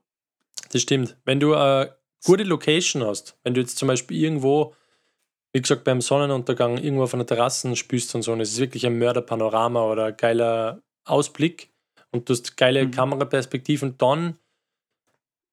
[0.70, 1.16] Das stimmt.
[1.24, 4.74] Wenn du eine gute Location hast, wenn du jetzt zum Beispiel irgendwo,
[5.54, 8.84] wie gesagt, beim Sonnenuntergang irgendwo auf einer Terrasse spielst und so, und es ist wirklich
[8.84, 11.70] ein Mörderpanorama oder ein geiler Ausblick
[12.12, 12.90] und du hast geile Mhm.
[12.90, 14.36] Kameraperspektiven, dann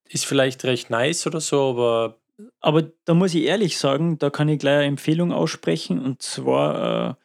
[0.10, 2.18] ist vielleicht recht nice oder so, aber
[2.60, 6.04] Aber da muss ich ehrlich sagen, da kann ich gleich eine Empfehlung aussprechen.
[6.04, 7.16] Und zwar äh,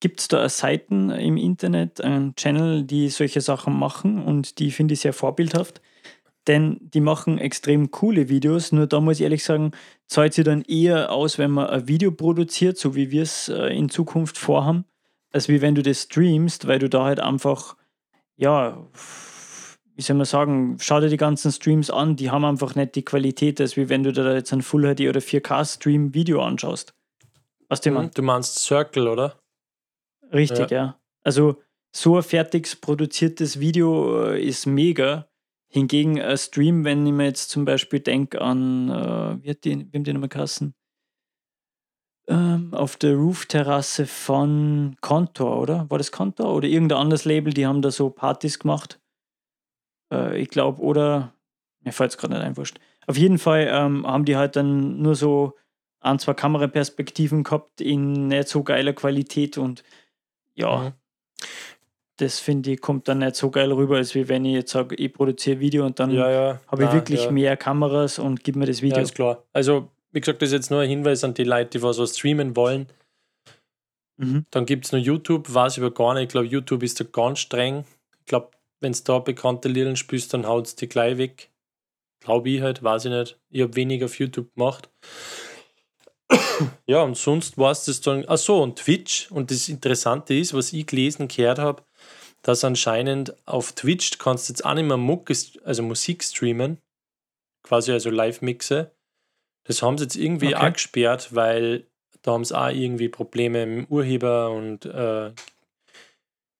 [0.00, 4.94] gibt es da Seiten im Internet, einen Channel, die solche Sachen machen und die finde
[4.94, 5.80] ich sehr vorbildhaft.
[6.46, 9.72] Denn die machen extrem coole Videos, nur da muss ich ehrlich sagen,
[10.06, 13.76] zahlt sie dann eher aus, wenn man ein Video produziert, so wie wir es äh,
[13.76, 14.84] in Zukunft vorhaben,
[15.32, 17.76] als wie wenn du das streamst, weil du da halt einfach,
[18.36, 18.86] ja,
[19.96, 23.04] wie soll man sagen, schau dir die ganzen Streams an, die haben einfach nicht die
[23.04, 26.94] Qualität, als wie wenn du da jetzt ein Full HD oder 4K-Stream Video anschaust.
[27.68, 29.40] Was du Mhm, Du meinst Circle, oder?
[30.32, 31.00] Richtig, ja.
[31.24, 31.56] Also
[31.92, 35.28] so ein fertig produziertes Video äh, ist mega.
[35.68, 39.86] Hingegen ein Stream, wenn ich mir jetzt zum Beispiel denke an, äh, wie hat die,
[39.92, 40.74] wie haben die nochmal geheißen?
[42.28, 45.90] Ähm, auf der Roof-Terrasse von Contour, oder?
[45.90, 46.54] War das Contour?
[46.54, 49.00] Oder irgendein anderes Label, die haben da so Partys gemacht.
[50.12, 51.34] Äh, ich glaube, oder,
[51.80, 52.78] mir fällt es gerade nicht ein, wurscht.
[53.06, 55.54] Auf jeden Fall ähm, haben die halt dann nur so
[56.00, 59.82] ein, zwei Kameraperspektiven gehabt in nicht so geiler Qualität und
[60.54, 60.92] ja, Mhm.
[62.16, 64.94] Das finde ich, kommt dann nicht so geil rüber, als wie wenn ich jetzt sage,
[64.94, 66.60] ich produziere Video und dann Ja, ja.
[66.68, 67.30] habe ich wirklich ja.
[67.30, 68.96] mehr Kameras und gib mir das Video.
[68.96, 69.42] Ja, ist klar.
[69.52, 72.06] Also, wie gesagt, das ist jetzt nur ein Hinweis an die Leute, die was so
[72.06, 72.86] streamen wollen.
[74.16, 74.46] mhm.
[74.50, 76.24] Dann gibt es noch YouTube, weiß ich aber gar nicht.
[76.24, 77.84] Ich glaube, YouTube ist da ganz streng.
[78.20, 78.50] Ich glaube,
[78.80, 81.50] wenn du da bekannte Lieder spielst, dann haut es die gleich weg.
[82.20, 83.38] Glaube ich halt, weiß ich nicht.
[83.50, 84.88] Ich habe wenig auf YouTube gemacht.
[86.86, 88.24] ja, und sonst war es das dann.
[88.26, 89.30] Ach so, und Twitch.
[89.30, 91.82] Und das Interessante ist, was ich gelesen, gehört habe,
[92.46, 96.78] dass anscheinend auf Twitch du kannst jetzt auch nicht mehr Mucke, also Musik streamen.
[97.64, 98.92] Quasi also Live-Mixe.
[99.64, 100.68] Das haben sie jetzt irgendwie Okay.
[100.68, 101.88] auch gesperrt, weil
[102.22, 105.32] da haben sie auch irgendwie Probleme mit dem Urheber und äh,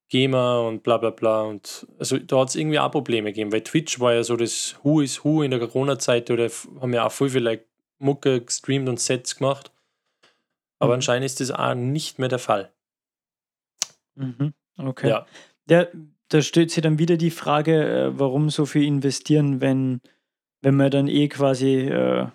[0.08, 1.42] GEMA und bla bla bla.
[1.42, 4.74] Und also da hat es irgendwie auch Probleme gegeben, weil Twitch war ja so das
[4.82, 6.48] Who is Who in der Corona-Zeit oder
[6.80, 7.64] haben ja auch voll viel like,
[7.98, 9.70] Mucke gestreamt und Sets gemacht.
[10.80, 10.96] Aber Mhm.
[10.96, 12.72] anscheinend ist das auch nicht mehr der Fall.
[14.16, 14.52] Mhm.
[14.78, 15.08] Okay.
[15.10, 15.26] Ja.
[15.68, 15.86] Ja,
[16.28, 20.00] da stellt sich dann wieder die Frage, äh, warum so viel investieren, wenn,
[20.62, 22.26] wenn man dann eh quasi äh,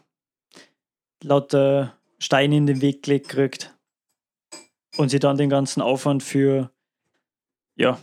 [1.24, 3.74] lauter Steine in den Weg gelegt kriegt
[4.98, 6.72] und sie dann den ganzen Aufwand für
[7.76, 8.00] ja,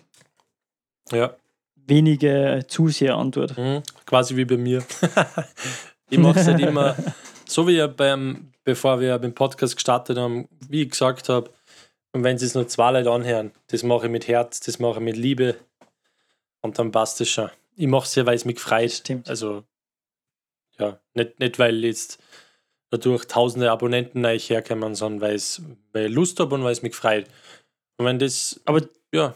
[1.12, 1.34] Ja.
[1.76, 3.56] wenige Zuseher antut.
[3.56, 3.82] Mhm.
[4.06, 4.82] Quasi wie bei mir.
[6.10, 6.96] ich mache es halt immer,
[7.46, 11.50] so wie ja beim, bevor wir beim Podcast gestartet haben, wie ich gesagt habe,
[12.18, 14.94] und wenn sie es nur zwei Leute anhören, das mache ich mit Herz, das mache
[14.98, 15.54] ich mit Liebe
[16.62, 17.48] und dann passt es schon.
[17.76, 18.90] Ich mache es ja, weil es mich freut.
[18.90, 19.28] Stimmt.
[19.30, 19.62] Also,
[20.80, 22.18] ja, nicht, nicht weil jetzt
[22.90, 27.26] dadurch tausende Abonnenten neu herkommen, sondern weil, ich Lust habe und weil es mich freut.
[27.98, 28.82] Und wenn das, Aber
[29.14, 29.34] ja,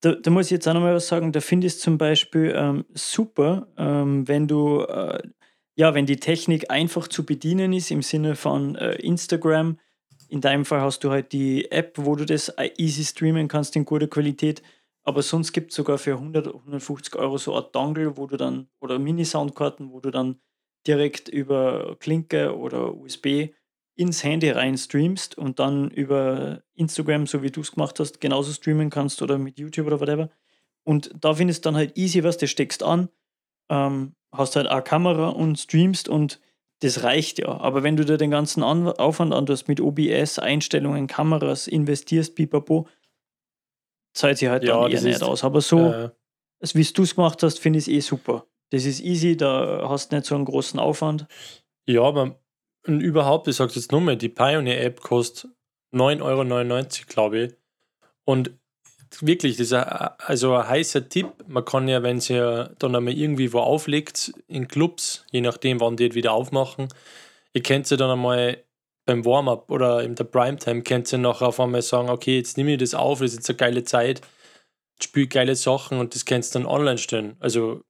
[0.00, 2.54] Da, da muss ich jetzt auch nochmal was sagen, da finde ich es zum Beispiel
[2.56, 5.20] ähm, super, ähm, wenn du, äh,
[5.74, 9.78] ja, wenn die Technik einfach zu bedienen ist im Sinne von äh, Instagram.
[10.28, 13.84] In deinem Fall hast du halt die App, wo du das easy streamen kannst in
[13.84, 14.62] guter Qualität.
[15.04, 18.68] Aber sonst gibt es sogar für 100, 150 Euro so ein Dongle, wo du dann,
[18.80, 20.40] oder Mini-Soundkarten, wo du dann
[20.86, 23.50] direkt über Klinke oder USB
[23.94, 28.52] ins Handy rein streamst und dann über Instagram, so wie du es gemacht hast, genauso
[28.52, 30.28] streamen kannst oder mit YouTube oder whatever.
[30.84, 33.08] Und da findest du dann halt easy, was du steckst an,
[33.70, 36.40] ähm, hast halt eine Kamera und streamst und
[36.80, 37.48] das reicht ja.
[37.48, 42.88] Aber wenn du dir den ganzen an Aufwand antust mit OBS, Einstellungen, Kameras, investierst, pipapo,
[44.14, 45.44] zahlt sich halt Ja, dann eher nicht aus.
[45.44, 46.10] Aber so, äh,
[46.60, 48.46] wie du es gemacht hast, finde ich es eh super.
[48.70, 51.26] Das ist easy, da hast du nicht so einen großen Aufwand.
[51.86, 52.40] Ja, aber
[52.86, 55.50] überhaupt, ich sag's jetzt nochmal, die Pioneer-App kostet
[55.94, 57.54] 9,99 Euro, glaube ich.
[58.24, 58.58] Und
[59.20, 59.84] wirklich, das ist ein,
[60.18, 61.28] also ein heißer Tipp.
[61.46, 65.96] Man kann ja, wenn sie dann einmal irgendwie wo auflegt, in Clubs, je nachdem, wann
[65.96, 66.88] die wieder aufmachen,
[67.52, 68.62] ihr könnt sie dann einmal
[69.06, 72.72] beim Warm-up oder in der Primetime, könnt ihr nachher auf einmal sagen, okay, jetzt nehme
[72.72, 74.20] ich das auf, das ist jetzt eine geile Zeit,
[75.00, 77.36] spiele geile Sachen und das kannst du dann online stellen.
[77.38, 77.82] Also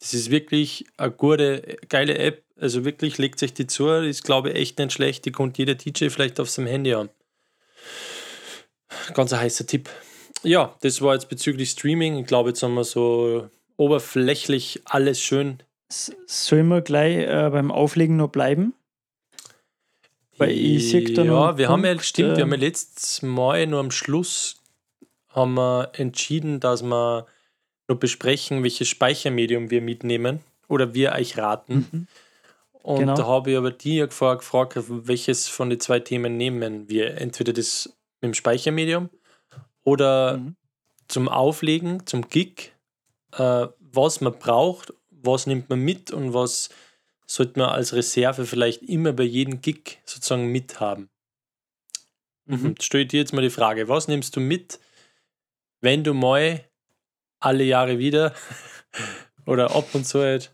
[0.00, 2.44] das ist wirklich eine gute, geile App.
[2.58, 4.00] Also wirklich legt sich die zu.
[4.00, 5.24] Die ist, glaube ich, echt nicht schlecht.
[5.24, 7.10] Die kommt jeder DJ vielleicht auf seinem Handy an.
[9.14, 9.90] Ganz ein heißer Tipp.
[10.42, 12.18] Ja, das war jetzt bezüglich Streaming.
[12.18, 15.62] Ich glaube, jetzt haben wir so oberflächlich alles schön.
[15.88, 18.74] Sollen wir gleich äh, beim Auflegen noch bleiben?
[20.38, 23.80] Weil ich sehe da ja, wir haben ja, stimmt, wir haben ja letztes Mal nur
[23.80, 24.56] am Schluss
[25.28, 27.26] haben wir entschieden, dass wir
[27.88, 31.88] noch besprechen, welches Speichermedium wir mitnehmen oder wir euch raten.
[31.92, 32.06] Mhm.
[32.82, 33.14] Und Genau.
[33.14, 34.46] da habe ich aber die gefragt,
[34.88, 37.18] welches von den zwei Themen nehmen wir.
[37.18, 39.10] Entweder das mit dem Speichermedium
[39.84, 40.56] oder Mhm.
[41.08, 42.72] zum Auflegen, zum Gig,
[43.32, 46.70] äh, was man braucht, was nimmt man mit und was
[47.26, 51.08] sollte man als Reserve vielleicht immer bei jedem Gig sozusagen mithaben.
[52.46, 52.74] Mhm.
[52.80, 54.80] Stell dir jetzt mal die Frage, was nimmst du mit,
[55.80, 56.64] wenn du mal
[57.40, 58.34] alle Jahre wieder
[59.46, 60.52] oder ab und zu halt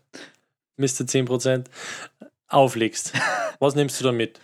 [0.77, 1.05] Mr.
[1.07, 1.69] 10%
[2.47, 3.13] auflegst?
[3.59, 4.39] Was nimmst du da mit?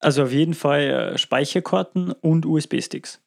[0.00, 3.20] Also auf jeden Fall äh, Speicherkarten und USB-Sticks.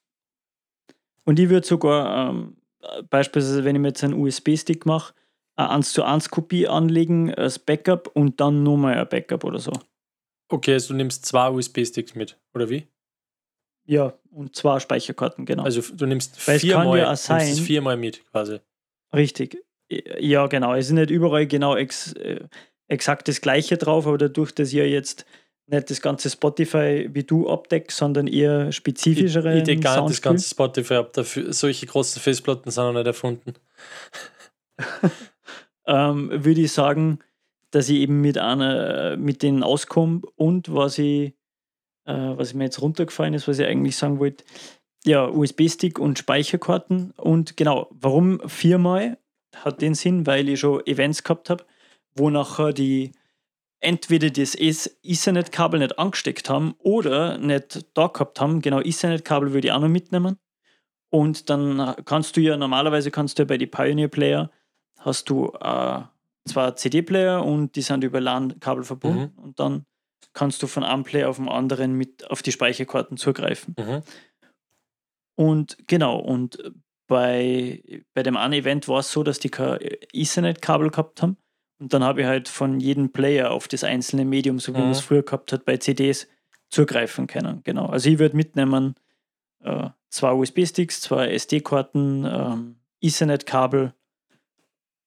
[1.25, 2.57] Und ich würde sogar ähm,
[3.09, 5.13] beispielsweise, wenn ich mir jetzt einen USB-Stick mache,
[5.55, 9.71] eine 1 zu 1 Kopie anlegen als Backup und dann nochmal ein Backup oder so.
[10.49, 12.85] Okay, also du nimmst zwei USB-Sticks mit, oder wie?
[13.87, 15.63] Ja, und zwei Speicherkarten, genau.
[15.63, 18.59] Also du nimmst Weil viermal, ja nimmst sein- es viermal mit quasi.
[19.13, 19.57] Richtig.
[20.19, 20.73] Ja, genau.
[20.73, 22.47] Es ist nicht überall genau ex, äh,
[22.87, 25.25] exakt das Gleiche drauf, aber dadurch, dass ihr jetzt
[25.67, 30.11] nicht das ganze Spotify wie du abdeckt, sondern eher Ich, spezifischere ich decke gar nicht
[30.11, 31.13] das ganze Spotify ab.
[31.13, 33.53] Dafür, solche großen Festplatten sind noch nicht erfunden.
[35.87, 37.19] ähm, würde ich sagen,
[37.71, 41.33] dass ich eben mit einer, mit denen auskomme und was ich,
[42.05, 44.43] äh, was mir jetzt runtergefallen ist, was ich eigentlich sagen wollte,
[45.03, 49.17] ja, USB-Stick und Speicherkarten und genau, warum viermal
[49.55, 51.65] hat den Sinn, weil ich schon Events gehabt habe,
[52.15, 53.11] wo nachher die
[53.85, 58.61] entweder das Ethernet-Kabel nicht angesteckt haben oder nicht da gehabt haben.
[58.61, 60.37] Genau, Ethernet-Kabel würde ich auch noch mitnehmen.
[61.09, 64.51] Und dann kannst du ja, normalerweise kannst du ja bei den Pioneer-Player
[65.05, 66.01] hast du äh,
[66.45, 69.85] zwar CD-Player und die sind über LAN-Kabel verbunden und dann
[70.33, 73.75] kannst du von einem Player auf den anderen mit auf die Speicherkarten zugreifen.
[73.77, 74.01] Mhm.
[75.35, 76.73] Und genau, und
[77.07, 79.79] bei, bei dem einen Event war es so, dass die kein
[80.11, 81.37] Ethernet-Kabel gehabt haben.
[81.79, 84.85] Und dann habe ich halt von jedem Player auf das einzelne Medium, so wie man
[84.87, 84.91] Mhm.
[84.91, 86.27] es früher gehabt hat, bei CDs
[86.69, 87.61] zugreifen können.
[87.63, 87.87] Genau.
[87.87, 88.95] Also ich würde mitnehmen
[89.63, 93.93] äh, zwei USB-Sticks, zwei SD-Karten, ähm, Ethernet-Kabel,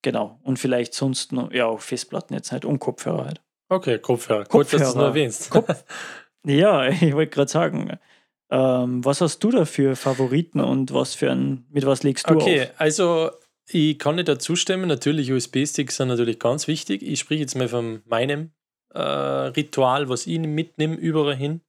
[0.02, 0.38] genau.
[0.42, 3.40] Und vielleicht sonst noch, ja, auch Festplatten jetzt nicht und Kopfhörer halt.
[3.68, 4.44] Okay, Kopfhörer.
[4.44, 4.96] Gut, dass du es Kopfhörer.
[5.02, 5.50] noch erwähnst.
[5.50, 5.84] Kopf-
[6.46, 7.98] Ja, ich wollte gerade sagen,
[8.50, 12.34] ähm, was hast du da für Favoriten und was für ein, mit was legst du
[12.34, 12.68] Okay, auf?
[12.78, 13.30] also
[13.70, 14.88] ich kann nicht dazu stimmen.
[14.88, 17.02] Natürlich, USB-Sticks sind natürlich ganz wichtig.
[17.02, 18.52] Ich spreche jetzt mal von meinem
[18.94, 21.60] äh, Ritual, was ich mitnehme, überall hin.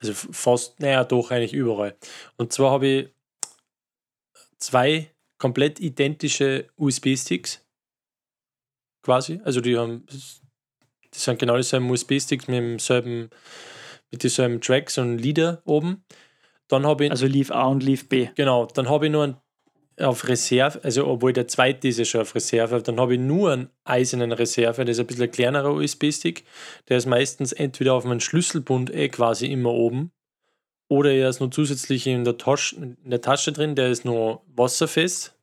[0.00, 1.96] Also fast, naja, doch eigentlich überall.
[2.36, 3.08] Und zwar habe ich
[4.58, 7.64] zwei komplett identische USB-Sticks.
[9.02, 9.40] Quasi.
[9.44, 13.28] Also die haben, die sind genau dieselben USB-Sticks mit demselben,
[14.10, 16.04] mit denselben Tracks und Lieder oben.
[16.68, 18.28] Dann habe ich Also Leaf A und Leaf B.
[18.34, 19.36] Genau, dann habe ich nur einen
[19.98, 23.52] auf Reserve, also obwohl der zweite ist ja schon auf Reserve, dann habe ich nur
[23.52, 26.44] einen eisernen Reserve, das ist ein bisschen ein kleinerer USB-Stick.
[26.88, 30.10] Der ist meistens entweder auf meinem Schlüsselbund eh quasi immer oben
[30.88, 34.42] oder er ist nur zusätzlich in der, Tasche, in der Tasche drin, der ist nur
[34.54, 35.36] wasserfest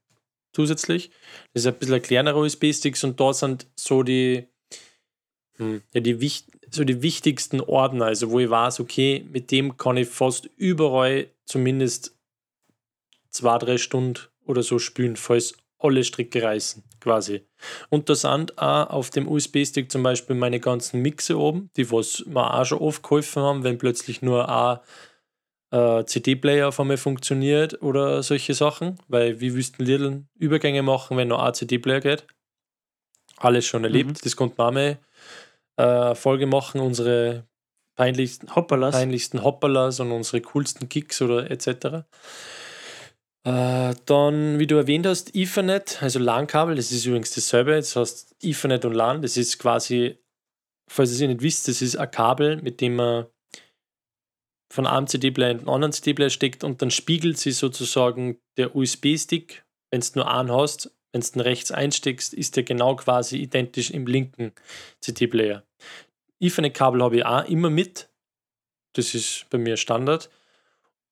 [0.54, 1.12] zusätzlich.
[1.54, 4.48] Das ist ein bisschen ein kleinerer USB-Stick und da sind so die,
[5.58, 9.78] hm, ja, die, wich- so die wichtigsten Ordner, also wo ich weiß, okay, mit dem
[9.78, 12.18] kann ich fast überall zumindest
[13.30, 17.46] zwei, drei Stunden oder so spielen, falls alle Stricke reißen, quasi.
[17.90, 22.24] Und da sind auch auf dem USB-Stick zum Beispiel meine ganzen Mixe oben, die was
[22.26, 24.80] mir auch schon oft geholfen haben, wenn plötzlich nur ein
[25.72, 31.30] äh, CD-Player auf einmal funktioniert oder solche Sachen, weil wie wüssten Lidl Übergänge machen, wenn
[31.30, 32.28] nur ein CD-Player geht?
[33.38, 35.00] Alles schon erlebt, das konnten wir auch mal
[35.78, 37.48] äh, Folge machen, unsere
[37.96, 38.96] peinlichsten Hoppalas.
[38.96, 42.06] peinlichsten Hopperlas und unsere coolsten Kicks oder etc.
[43.44, 47.76] Äh, dann, wie du erwähnt hast, Ethernet, also LAN-Kabel, das ist übrigens dasselbe.
[47.76, 50.20] Das heißt Ethernet und LAN, das ist quasi,
[50.90, 53.26] falls ihr es nicht wisst, das ist ein Kabel, mit dem man
[54.72, 59.66] von einem CD-Player in den anderen CD-Player steckt und dann spiegelt sich sozusagen der USB-Stick,
[59.92, 63.90] wenn du nur einen hast, wenn du den rechts einsteckst, ist der genau quasi identisch
[63.90, 64.54] im linken
[65.02, 65.64] CD-Player.
[66.40, 68.10] Ethernet-Kabel habe ich auch immer mit.
[68.94, 70.30] Das ist bei mir Standard,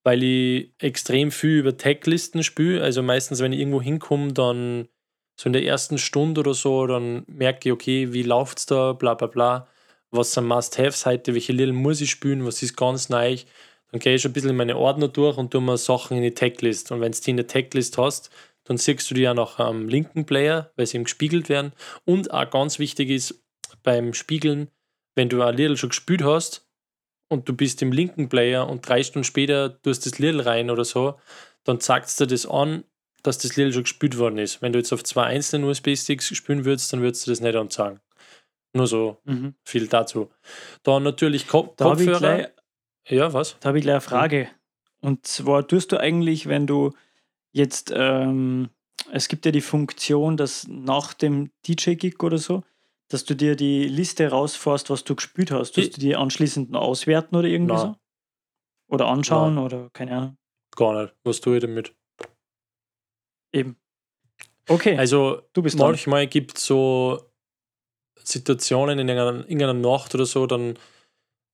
[0.03, 2.81] weil ich extrem viel über Tag-Listen spiele.
[2.81, 4.88] Also meistens, wenn ich irgendwo hinkomme, dann
[5.35, 8.93] so in der ersten Stunde oder so, dann merke ich, okay, wie läuft es da,
[8.93, 9.67] bla bla bla.
[10.11, 13.38] Was sind Must-Haves heute, welche Little muss ich spielen, was ist ganz neu.
[13.91, 16.24] Dann gehe ich schon ein bisschen in meine Ordner durch und tue mir Sachen in
[16.24, 16.91] die Tag-List.
[16.91, 18.30] Und wenn du die in der Tag-List hast,
[18.63, 21.74] dann siehst du die ja noch am linken Player, weil sie eben gespiegelt werden.
[22.05, 23.43] Und auch ganz wichtig ist
[23.84, 24.69] beim Spiegeln,
[25.15, 26.68] wenn du ein Little schon gespielt hast
[27.30, 30.84] und du bist im linken Player und drei Stunden später tust das Little rein oder
[30.84, 31.15] so,
[31.63, 32.84] dann zeigt es dir das an,
[33.23, 34.61] dass das Little schon gespielt worden ist.
[34.61, 37.99] Wenn du jetzt auf zwei einzelnen USB-Sticks spielen würdest, dann würdest du das nicht anzeigen.
[38.73, 39.55] Nur so Mhm.
[39.63, 40.30] viel dazu.
[40.84, 42.19] Dann natürlich Ko Da habe Kopfhörer.
[42.19, 42.47] gleich-
[43.07, 43.57] Ja, was?
[43.59, 44.49] da hab ich gleich eine Frage.
[45.01, 46.93] Und zwar tust du eigentlich, wenn du
[47.51, 48.69] jetzt, ähm,
[49.11, 52.63] es gibt ja die Funktion, dass nach dem DJ-Gig oder so,
[53.10, 55.78] dass du dir die Liste rausfährst, was du gespielt hast.
[55.78, 57.93] Ich- du die anschließend auswerten oder irgendwie Nein.
[57.93, 57.95] so?
[58.88, 60.38] Oder anschauen oder keine Ahnung.
[60.76, 61.16] Gar nicht.
[61.24, 61.93] Was tue ich damit?
[63.51, 63.76] Eben.
[64.68, 67.24] Okay, Also du bist manchmal gibt es so
[68.24, 70.78] Situationen in irgendeiner, irgendeiner Nacht oder so, dann,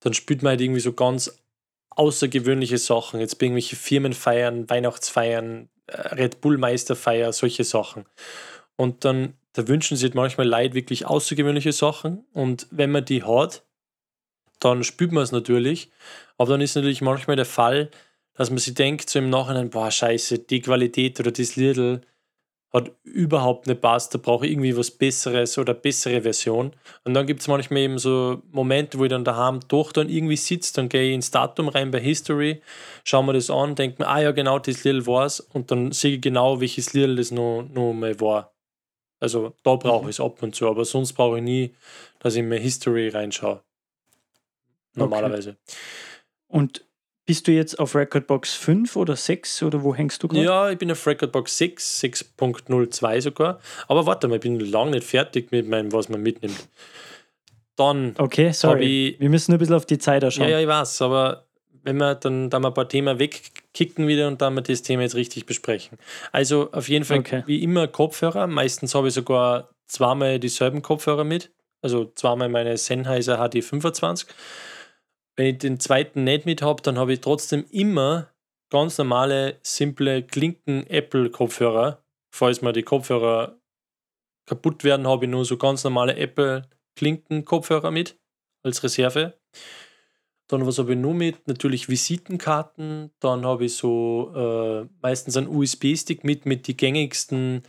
[0.01, 1.41] dann spielt man halt irgendwie so ganz
[1.91, 3.21] außergewöhnliche Sachen.
[3.21, 8.05] Jetzt bei irgendwelche Firmenfeiern, Weihnachtsfeiern, äh, Red Bull Meisterfeier, solche Sachen.
[8.75, 12.25] Und dann da wünschen sich manchmal Leute wirklich außergewöhnliche Sachen.
[12.33, 13.63] Und wenn man die hat,
[14.59, 15.89] dann spürt man es natürlich.
[16.37, 17.89] Aber dann ist natürlich manchmal der Fall,
[18.33, 22.01] dass man sich denkt, so im Nachhinein, boah, scheiße, die Qualität oder das Lidl
[22.73, 26.73] hat überhaupt nicht passt, da brauche ich irgendwie was Besseres oder bessere Version.
[27.05, 30.35] Und dann gibt es manchmal eben so Momente, wo ich dann daheim doch dann irgendwie
[30.35, 32.61] sitze, dann gehe ich ins Datum rein bei History,
[33.05, 35.93] schaue mir das an, denke mir, ah ja, genau, das Lidl war es und dann
[35.93, 38.54] sehe ich genau, welches Lidl das noch, noch mal war.
[39.25, 40.09] Also da brauche Mhm.
[40.09, 41.73] ich es ab und zu, aber sonst brauche ich nie,
[42.19, 43.61] dass ich in meine History reinschaue.
[44.93, 45.57] Normalerweise.
[46.47, 46.85] Und
[47.25, 50.43] bist du jetzt auf Recordbox 5 oder 6 oder wo hängst du gerade?
[50.43, 53.59] Ja, ich bin auf Recordbox 6, 6.02 sogar.
[53.87, 56.67] Aber warte mal, ich bin lange nicht fertig mit meinem, was man mitnimmt.
[57.75, 59.09] Dann Okay, sorry.
[59.15, 59.19] ich.
[59.19, 60.49] Wir müssen nur ein bisschen auf die Zeit Ja, schauen.
[60.49, 61.45] ja, ich weiß, aber
[61.83, 63.17] wenn wir dann, dann mal ein paar Themen
[63.75, 65.97] wegkicken wieder und dann wir das Thema jetzt richtig besprechen.
[66.31, 67.43] Also auf jeden Fall Okay.
[67.45, 68.47] wie immer Kopfhörer.
[68.47, 71.51] Meistens habe ich sogar zweimal dieselben Kopfhörer mit.
[71.81, 74.27] Also zweimal meine Sennheiser HD25.
[75.37, 78.31] Wenn ich den zweiten nicht mit habe, dann habe ich trotzdem immer
[78.71, 82.01] ganz normale, simple Klinken-Apple-Kopfhörer.
[82.33, 83.57] Falls mir die Kopfhörer
[84.47, 88.17] kaputt werden, habe ich nur so ganz normale Apple-Klinken-Kopfhörer mit
[88.63, 89.33] als Reserve.
[90.47, 91.47] Dann was habe ich nur mit?
[91.47, 93.11] Natürlich Visitenkarten.
[93.19, 97.63] Dann habe ich so äh, meistens einen USB-Stick mit, mit die gängigsten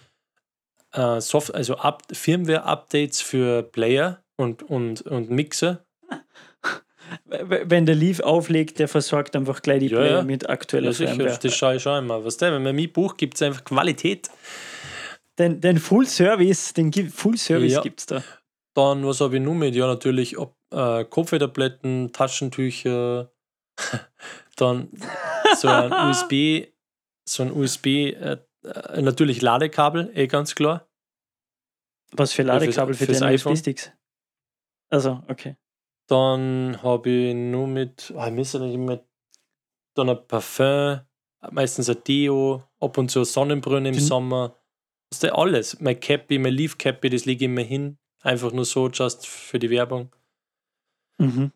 [0.92, 5.84] äh, Soft also Up Firmware-Updates für Player und, und, und Mixer.
[7.24, 10.22] Wenn der Leaf auflegt, der versorgt einfach gleich die Ja, Player ja.
[10.22, 11.38] mit aktueller Ja, sicher, Firmware.
[11.40, 12.24] das schaue ich schon immer.
[12.24, 14.28] Was der, wenn man mein Buch gibt es einfach Qualität.
[15.38, 17.82] Den, den Full Service, den gibt Full Service Ja.
[17.82, 18.22] gibt's da.
[18.76, 19.74] Dann, was habe ich nur mit?
[19.74, 23.32] Ja, natürlich ob, äh, Kopfhörertabletten, Taschentücher,
[24.56, 24.90] dann
[25.56, 26.66] so ein USB,
[27.26, 30.86] so ein USB, äh, äh, natürlich Ladekabel, eh ganz klar.
[32.12, 33.52] Was für fürs- Ladekabel für fürs deine iPhone.
[33.54, 33.92] USB-Sticks?
[34.90, 35.56] Also, okay.
[36.08, 39.02] Dann habe ich nur mit, ah, ich müsste nicht immer,
[39.96, 41.00] dann ein Parfum,
[41.50, 44.50] meistens ein Deo, ab und zu Sonnenbrille im Den- Sommer.
[45.10, 45.80] Das ist ja alles.
[45.80, 47.98] Mein Cappy, mein Leaf Cappy, das lege ich immer hin.
[48.22, 50.14] Einfach nur so, just für die Werbung.
[51.18, 51.52] Mhm.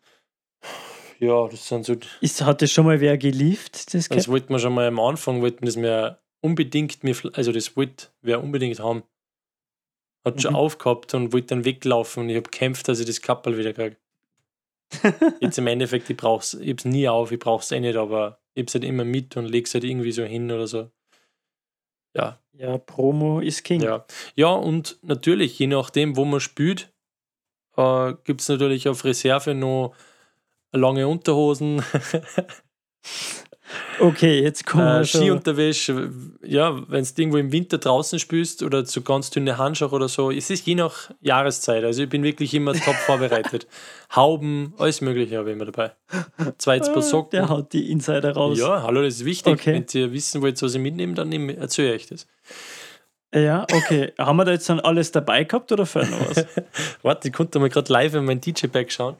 [1.19, 4.59] Ja, das sind so Ist, hat das schon mal wer geliefert, das Das wollten wir
[4.59, 9.03] schon mal am Anfang, wollten das mir unbedingt, mir, also das wollte wer unbedingt haben.
[10.25, 10.57] Hat schon Mhm.
[10.57, 13.97] aufgehabt und wollte dann weglaufen und ich habe gekämpft, dass ich das Kappel wieder kriege.
[15.41, 18.63] Jetzt im Endeffekt, ich brauch's, ich hab's nie auf, ich brauch's eh nicht, aber ich
[18.63, 20.91] hab's halt immer mit und leg's halt irgendwie so hin oder so.
[22.15, 23.81] Ja, Ja, Promo ist King.
[23.81, 24.05] ja.
[24.35, 26.93] Ja, und natürlich, je nachdem, wo man spielt,
[27.77, 29.95] äh, gibt es natürlich auf Reserve noch
[30.71, 31.83] lange Unterhosen,
[33.99, 35.21] Okay, jetzt kommen äh, wir schon.
[35.21, 36.11] Skiunterwäsche,
[36.43, 40.31] ja, wenn du irgendwo im Winter draußen spielst oder so ganz dünne Handschuhe oder so,
[40.31, 41.83] es ist je nach Jahreszeit.
[41.83, 43.67] Also ich bin wirklich immer top vorbereitet.
[44.15, 45.91] Hauben, alles Mögliche habe ich immer dabei.
[46.57, 47.29] Zweites Paar Ah, Socken.
[47.31, 48.57] Der haut die Insider raus.
[48.57, 49.53] Ja, hallo, das ist wichtig.
[49.53, 49.73] Okay.
[49.73, 52.27] Wenn ihr wissen wollt, was ich mitnehme, dann erzähle ich euch das.
[53.33, 54.11] Ja, okay.
[54.17, 56.45] Haben wir da jetzt dann alles dabei gehabt oder fehlt noch was?
[57.03, 59.15] Warte, ich konnte mal gerade live in mein DJ-Bag schauen.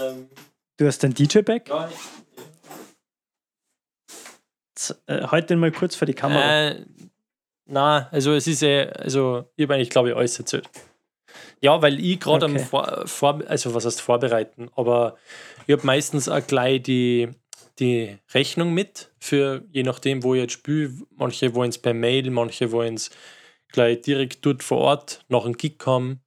[0.00, 0.28] Ähm,
[0.76, 1.68] Du hast dein DJ-Bag?
[1.68, 2.19] ja, ich-
[5.06, 6.68] Äh, halt den mal kurz vor die Kamera.
[6.68, 6.86] Äh,
[7.66, 10.68] na, also es ist eh, also ich habe eigentlich, glaube ich, alles erzählt.
[11.60, 12.58] Ja, weil ich gerade Okay.
[12.58, 15.16] am vor, vor, also was heißt vorbereiten, aber
[15.66, 17.28] ich habe meistens auch gleich die,
[17.78, 20.92] die Rechnung mit für je nachdem, wo ich jetzt spiele.
[21.16, 23.10] Manche wollen es per Mail, manche wollen es
[23.68, 26.20] gleich direkt dort vor Ort nach einem Gig haben.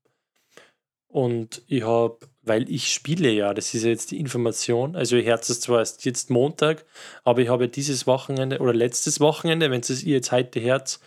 [1.08, 5.26] Und ich habe, weil ich spiele ja, das ist ja jetzt die Information, also ich
[5.26, 6.86] herz es zwar erst jetzt Montag,
[7.24, 11.00] aber ich habe dieses Wochenende oder letztes Wochenende, wenn es ihr jetzt heute herz,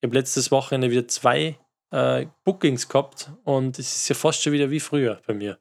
[0.00, 1.58] ich habe letztes Wochenende wieder zwei
[1.90, 5.58] äh, Bookings gehabt und es ist ja fast schon wieder wie früher bei mir.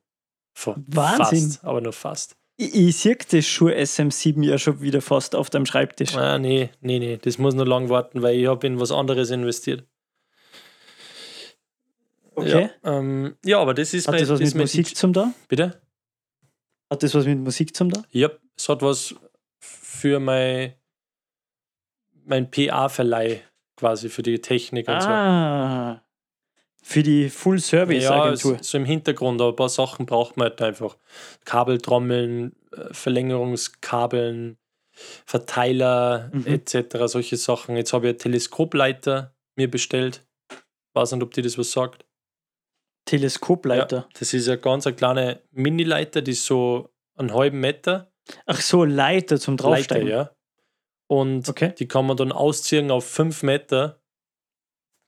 [0.54, 1.50] Fa- Wahnsinn.
[1.52, 2.36] Fast, aber nur fast.
[2.58, 6.16] Ich, ich sehe das Schuh SM7 ja schon wieder fast auf deinem Schreibtisch.
[6.16, 9.30] Ah, nee, nee, nee, das muss noch lang warten, weil ich habe in was anderes
[9.32, 9.84] investiert.
[12.36, 12.70] Okay.
[12.84, 15.34] Ja, ähm, ja aber das ist Hat das was ist mit Musik zum da?
[15.48, 15.82] Bitte?
[16.90, 18.04] Hat das was mit Musik zum da?
[18.12, 19.16] Ja, es hat was
[19.60, 20.74] für mein,
[22.26, 23.42] mein PA-Verleih
[23.78, 25.08] quasi, für die Technik und so.
[25.10, 26.02] Ah.
[26.84, 28.60] Für die Ja, Full-Service-Agentur.
[28.62, 30.98] so im Hintergrund, aber ein paar Sachen braucht man halt einfach.
[31.46, 34.58] Kabeltrommeln, äh, Verlängerungskabeln,
[35.26, 36.46] Verteiler Mhm.
[36.48, 37.08] etc.
[37.08, 37.76] Solche Sachen.
[37.76, 40.26] Jetzt habe ich einen Teleskopleiter mir bestellt.
[40.94, 42.05] Weiß nicht, ob dir das was sagt.
[43.06, 44.08] Teleskopleiter.
[44.20, 48.12] Das ist eine ganz eine kleine Mini-Leiter, die ist so einen halben Meter.
[48.46, 50.08] Ach so, Leiter zum Leiter, Draufsteigen.
[50.08, 50.32] ja.
[51.08, 51.74] Und Okay.
[51.78, 54.02] die kann man dann ausziehen auf 5 Meter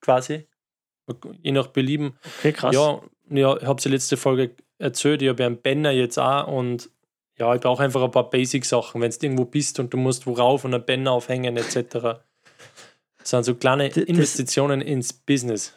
[0.01, 0.47] quasi.
[1.41, 2.17] Je nach Belieben.
[2.39, 2.75] Okay, krass.
[2.75, 6.19] Ja, ja ich habe es ja letzte Folge erzählt, ich habe ja einen Banner jetzt
[6.19, 6.89] auch und
[7.39, 10.33] ja, ich brauche einfach ein paar Basic-Sachen, wenn du irgendwo bist und du musst wo
[10.33, 12.19] rauf und einen Banner aufhängen etc.
[13.19, 15.76] Das sind so kleine das- Investitionen ins Business.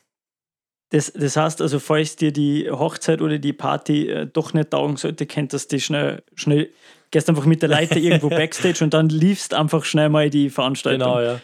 [0.90, 4.96] Das, das heißt also, falls dir die Hochzeit oder die Party äh, doch nicht taugen
[4.96, 6.70] sollte, könntest du die schnell, schnell,
[7.12, 11.00] gehst einfach mit der Leiter irgendwo Backstage und dann liefst einfach schnell mal die Veranstaltung.
[11.08, 11.40] Genau, ja.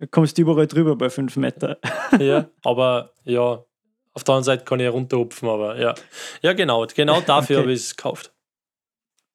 [0.00, 1.78] Du kommst überall drüber bei 5 Meter.
[2.18, 2.48] ja.
[2.64, 3.64] Aber ja,
[4.12, 5.94] auf der anderen Seite kann ich runterhupfen, aber ja.
[6.42, 6.86] Ja, genau.
[6.94, 7.62] Genau dafür Okay.
[7.62, 8.32] habe ich es gekauft.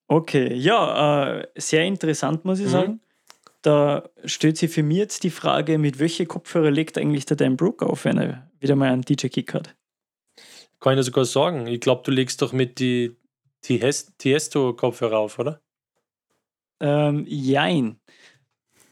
[0.07, 2.69] Okay, ja, äh, sehr interessant, muss ich Mhm.
[2.71, 2.99] sagen.
[3.61, 7.55] Da stellt sich für mich jetzt die Frage, mit welche Kopfhörer legt eigentlich der Dan
[7.55, 9.75] Brook auf, wenn er wieder mal einen DJ-Kick hat?
[10.79, 11.67] Kann ich dir sogar sagen.
[11.67, 13.15] Ich glaube, du legst doch mit die,
[13.63, 15.61] Tiesto-Kopfhörer auf, oder?
[16.79, 17.99] Ähm, jein.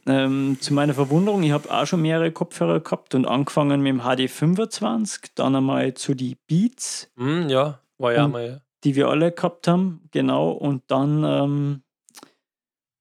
[0.05, 4.01] Ähm, zu meiner Verwunderung, ich habe auch schon mehrere Kopfhörer gehabt und angefangen mit dem
[4.01, 8.47] HD25, dann einmal zu die Beats, Hm, ja, war ja Und- mal.
[8.47, 8.61] Ja.
[8.83, 11.83] die wir alle gehabt haben, genau, und dann, ähm,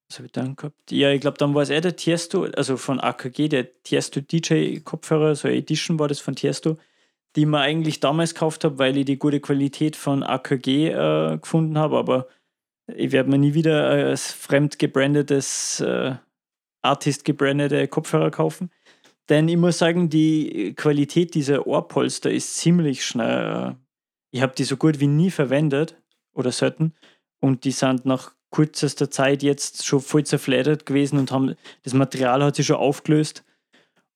[0.09, 0.91] was habe ich dann gehabt?
[0.91, 5.35] Ja, ich glaube, dann war es eh der Tiesto, also von AKG, der Tiesto DJ-Kopfhörer,
[5.35, 6.79] so eine Edition war das von Tiesto,
[7.37, 11.77] die mir eigentlich damals gekauft habe, weil ich die gute Qualität von AKG äh, gefunden
[11.79, 12.27] habe, aber
[12.95, 16.15] ich werde mir nie wieder als fremd gebrandetes, äh,
[16.81, 18.71] Artist gebrandete Kopfhörer kaufen.
[19.29, 23.73] Denn ich muss sagen, die Qualität dieser Ohrpolster ist ziemlich schnell.
[23.73, 23.75] Äh,
[24.31, 26.01] ich habe die so gut wie nie verwendet
[26.33, 26.95] oder selten
[27.41, 32.43] und die sind nach kürzester Zeit jetzt schon voll zerfleddert gewesen und haben das Material
[32.43, 33.45] hat sich schon aufgelöst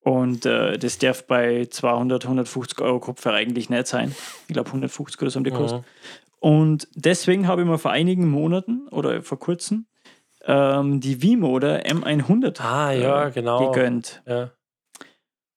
[0.03, 4.15] und äh, das darf bei 200, 150 Euro Kopfhörer eigentlich nicht sein.
[4.49, 5.83] Ich glaube 150 oder so haben die gekostet.
[5.83, 5.87] Mhm.
[6.41, 9.87] Und deswegen habe ich mir vor einigen Monaten oder vor kurzem
[10.45, 13.71] ähm, die V-Moder M100 Ah, ja, äh, genau.
[13.71, 14.23] gegönnt.
[14.27, 14.51] Ja.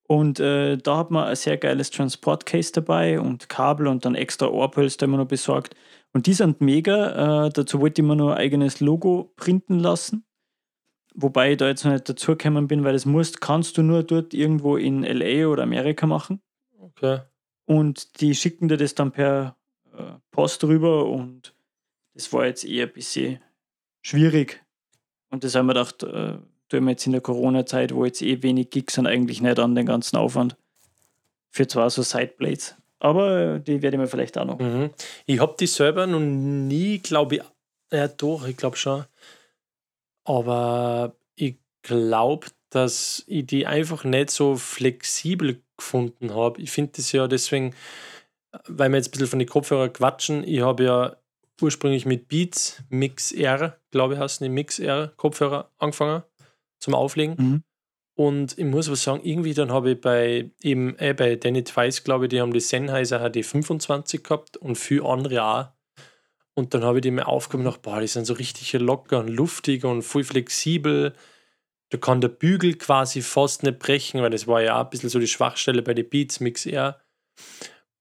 [0.07, 4.45] Und äh, da hat man ein sehr geiles Transportcase dabei und Kabel und dann extra
[4.45, 5.75] Ohrpölster immer noch besorgt.
[6.15, 7.47] Und die sind mega.
[7.47, 10.23] Äh, dazu wollte ich mir noch ein eigenes Logo printen lassen.
[11.13, 14.33] Wobei ich da jetzt noch nicht dazugekommen bin, weil das musst, kannst du nur dort
[14.33, 16.41] irgendwo in LA oder Amerika machen.
[16.79, 17.19] Okay.
[17.65, 19.57] Und die schicken dir das dann per
[19.91, 21.53] äh, Post rüber und
[22.13, 23.39] das war jetzt eher ein bisschen
[24.01, 24.63] schwierig.
[25.31, 26.37] Und das haben wir gedacht, äh,
[26.69, 29.75] tun wir jetzt in der Corona-Zeit, wo jetzt eh wenig Gigs sind, eigentlich nicht an
[29.75, 30.55] den ganzen Aufwand.
[31.49, 32.77] Für zwar so Sideblades.
[32.99, 34.59] Aber äh, die werde ich mir vielleicht auch noch.
[34.59, 34.91] Mhm.
[35.25, 37.41] Ich habe die selber noch nie, glaube ich,
[37.91, 39.05] ja doch, ich glaube schon.
[40.23, 46.61] Aber ich glaube, dass ich die einfach nicht so flexibel gefunden habe.
[46.61, 47.75] Ich finde das ja deswegen,
[48.67, 51.15] weil wir jetzt ein bisschen von den Kopfhörern quatschen, ich habe ja
[51.61, 56.23] ursprünglich mit Beats Mix R, glaube ich, heißen die Mix R Kopfhörer angefangen
[56.79, 57.35] zum Auflegen.
[57.37, 57.63] Mhm.
[58.15, 62.03] Und ich muss was sagen, irgendwie dann habe ich bei eben äh, bei Danny Twice,
[62.03, 65.67] glaube ich, die haben die Sennheiser HD25 gehabt und viele andere auch.
[66.53, 69.27] Und dann habe ich die mir aufgenommen und boah, die sind so richtig locker und
[69.27, 71.13] luftig und voll flexibel.
[71.89, 75.09] Da kann der Bügel quasi fast nicht brechen, weil das war ja auch ein bisschen
[75.09, 77.01] so die Schwachstelle bei den Beats Mix R.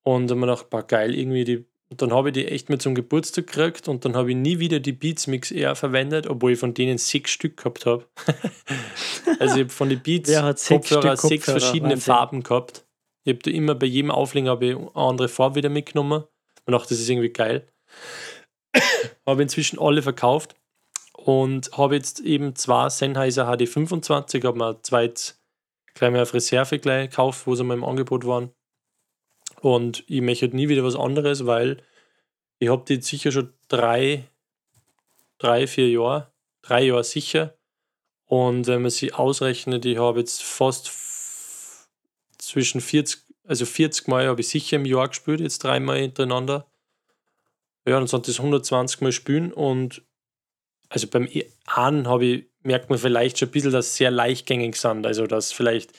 [0.03, 1.65] Und dann habe ich mir gedacht, boah, geil, irgendwie die.
[1.95, 4.59] Und dann habe ich die echt mit zum Geburtstag gekriegt und dann habe ich nie
[4.59, 8.05] wieder die Beats Mix R verwendet, obwohl ich von denen sechs Stück gehabt habe.
[9.39, 12.01] also ich habe von den Beats sechs Kopfhörer sechs verschiedene Wahnsinn.
[12.01, 12.85] Farben gehabt.
[13.23, 16.25] Ich habe da immer bei jedem Auflegen habe ich eine andere Farbe wieder mitgenommen.
[16.65, 17.65] Und dachte, das ist irgendwie geil.
[19.25, 20.53] habe inzwischen alle verkauft
[21.13, 25.13] und habe jetzt eben zwei Sennheiser HD25, habe mir zwei
[25.93, 28.51] gleich mal auf Reserve gleich gekauft, wo sie mal im Angebot waren.
[29.65, 31.81] Und ich möchte nie wieder was anderes, weil
[32.59, 34.29] ich habe die sicher schon drei,
[35.39, 37.57] drei, vier Jahre, drei Jahre sicher.
[38.25, 40.91] Und wenn man sie ausrechnet, ich habe jetzt fast
[42.37, 46.67] zwischen 40, also 40 Mal habe ich sicher im Jahr gespielt, jetzt dreimal hintereinander.
[47.87, 50.03] Ja, dann sind das 120 Mal spielen und
[50.89, 54.11] also beim e- einen habe ich, merkt man vielleicht schon ein bisschen, dass sie sehr
[54.11, 55.91] leichtgängig sind, also dass vielleicht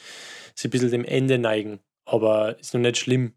[0.54, 3.34] sie ein bisschen dem Ende neigen, aber ist noch nicht schlimm.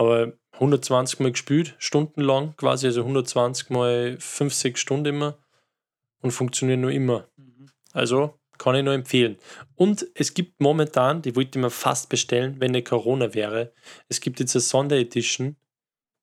[0.00, 5.38] Aber 120 Mal gespielt, stundenlang quasi, also 120 mal 5, 6 Stunden immer
[6.22, 7.28] und funktionieren nur immer.
[7.92, 9.36] Also kann ich nur empfehlen.
[9.74, 13.74] Und es gibt momentan, die wollte ich mir fast bestellen, wenn eine Corona wäre.
[14.08, 15.56] Es gibt jetzt eine Sonderedition,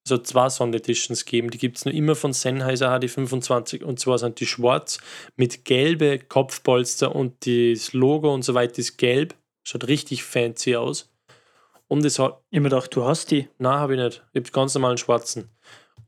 [0.08, 1.52] also zwei Sondereditions geben.
[1.52, 4.98] Die gibt es nur immer von Sennheiser HD25 und zwar sind die schwarz
[5.36, 9.36] mit gelbe Kopfpolster und das Logo und so weiter ist gelb.
[9.64, 11.12] Schaut richtig fancy aus.
[11.88, 12.44] Und es hat.
[12.50, 13.48] Ich mir gedacht, du hast die.
[13.58, 14.26] Nein, habe ich nicht.
[14.34, 15.50] Ich habe ganz normalen schwarzen.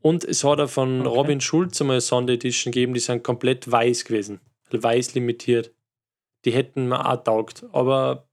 [0.02, 1.16] Und es hat auch von Okay.
[1.16, 4.40] Robin Schulz einmal eine Sonderedition gegeben, die sind komplett weiß gewesen.
[4.70, 5.74] Weiß limitiert.
[6.44, 7.64] Die hätten mir auch taugt.
[7.72, 8.28] Aber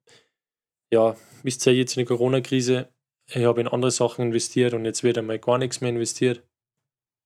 [0.92, 2.90] ja, wisst ihr jetzt in der Corona-Krise,
[3.30, 6.44] ich habe in andere Sachen investiert und jetzt wird einmal gar nichts mehr investiert.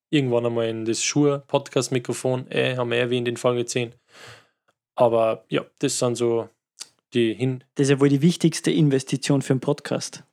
[0.10, 3.94] Irgendwann einmal in das Shure-Podcast-Mikrofon, äh, haben wir erwähnt in Folge 10.
[4.96, 6.50] Aber ja, das sind so
[7.14, 7.64] die hin.
[7.76, 10.24] Das ist ja wohl die wichtigste Investition für einen Podcast.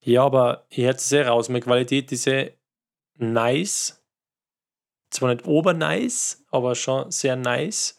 [0.00, 1.48] Ja, aber ich hätte es sehr raus.
[1.48, 2.52] Meine Qualität ist sehr
[3.18, 4.02] nice.
[5.10, 7.96] Zwar nicht obernice, aber schon sehr nice.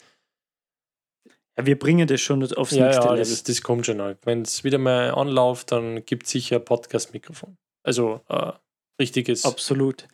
[1.58, 3.18] Ja, wir bringen das schon aufs ja, nächste ja, Level.
[3.18, 4.18] das, das kommt schon halt.
[4.24, 7.56] Wenn es wieder mal anläuft, dann gibt es sicher ein Podcast-Mikrofon.
[7.82, 8.52] Also äh,
[9.00, 10.06] richtiges Absolut.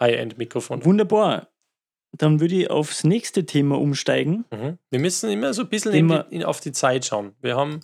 [0.00, 0.84] High-End-Mikrofon.
[0.84, 1.48] Wunderbar.
[2.12, 4.44] Dann würde ich aufs nächste Thema umsteigen.
[4.50, 4.78] Mhm.
[4.90, 7.34] Wir müssen immer so ein bisschen in die, in, auf die Zeit schauen.
[7.40, 7.80] Wir haben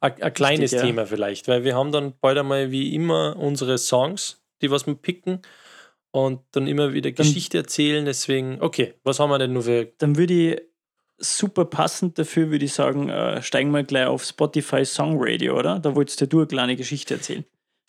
[0.00, 0.82] ein, ein kleines ja.
[0.82, 4.94] Thema vielleicht, weil wir haben dann bald einmal wie immer unsere Songs, die was wir
[4.94, 5.40] picken
[6.10, 8.04] und dann immer wieder Dann- Geschichte erzählen.
[8.04, 10.62] Deswegen, okay, was haben wir denn nur für Dann würde ich
[11.18, 15.78] super passend dafür, würde ich sagen, äh, steigen wir gleich auf Spotify Song Radio, oder?
[15.78, 17.44] Da wolltest du eine kleine Geschichte erzählen,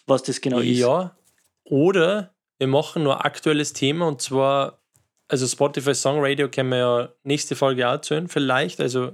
[0.06, 0.78] was das genau ist.
[0.80, 1.16] Ja.
[1.64, 4.81] Oder wir machen nur ein aktuelles Thema und zwar,
[5.32, 8.80] also Spotify Song Radio können wir ja nächste Folge auch erzählen, vielleicht.
[8.82, 9.14] Also,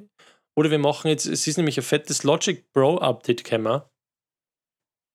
[0.55, 3.89] oder wir machen jetzt, es ist nämlich ein fettes Logic Pro Update, können wir.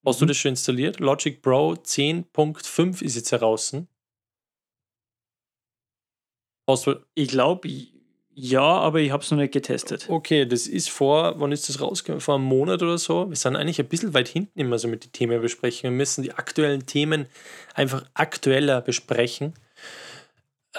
[0.06, 0.28] Hast du Mhm.
[0.28, 1.00] das schon installiert?
[1.00, 3.72] Logic Pro 10.5 ist jetzt heraus.
[6.68, 7.68] Hast du, Ich glaube,
[8.34, 10.08] ja, aber ich habe es noch nicht getestet.
[10.08, 12.20] okay, das ist vor, wann ist das rausgekommen?
[12.20, 13.28] Vor einem Monat oder so.
[13.28, 15.82] Wir sind eigentlich ein bisschen weit hinten immer so mit den Themen besprechen.
[15.90, 17.26] Wir müssen die aktuellen Themen
[17.74, 19.54] einfach aktueller besprechen.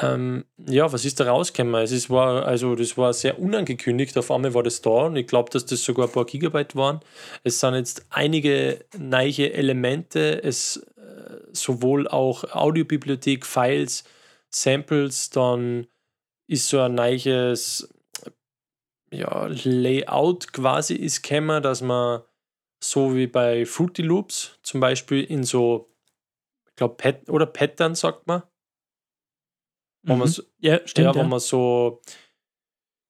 [0.01, 1.81] Ähm, ja, was ist da rausgekommen?
[1.83, 4.17] Es ist, war, also, das war sehr unangekündigt.
[4.17, 7.01] Auf einmal war das da und ich glaube, dass das sogar ein paar Gigabyte waren.
[7.43, 10.43] Es sind jetzt einige neue Elemente.
[10.43, 14.03] Es äh, sowohl auch Audiobibliothek, Files,
[14.49, 15.87] Samples, dann
[16.47, 17.87] ist so ein neues
[19.11, 22.23] ja, Layout quasi ist gekommen, dass man
[22.83, 25.93] so wie bei Fruity Loops zum Beispiel in so,
[26.69, 28.43] ich glaube, Pat oder Pattern sagt man,
[30.03, 30.27] man Mhm.
[30.27, 31.05] so, Ja, stimmt.
[31.05, 32.01] ja, wo Ja, man so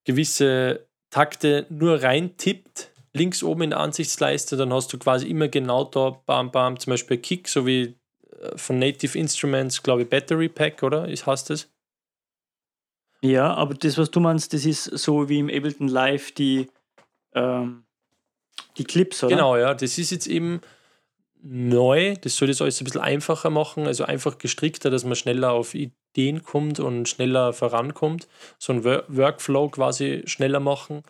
[0.05, 5.83] gewisse Takte nur reintippt, links oben in der Ansichtsleiste, dann hast du quasi immer genau
[5.85, 7.95] da, bam, bam, zum Beispiel Kick, so wie
[8.41, 11.07] äh, von Native Instruments, glaube ich, Battery Pack, oder?
[11.07, 11.69] Ist, heißt das?
[13.21, 16.67] ja, aber das, was du meinst, das ist so wie im Ableton Live die,
[17.33, 17.85] ähm,
[18.77, 19.35] die Clips, oder?
[19.35, 19.73] Genau, ja.
[19.73, 20.59] Das ist jetzt eben
[21.41, 22.15] neu.
[22.19, 25.73] Das soll das alles ein bisschen einfacher machen, also einfach gestrickter, dass man schneller auf
[26.13, 28.27] Ideen kommt und schneller vorankommt.
[28.57, 31.03] So ein Wor- Workflow quasi schneller machen.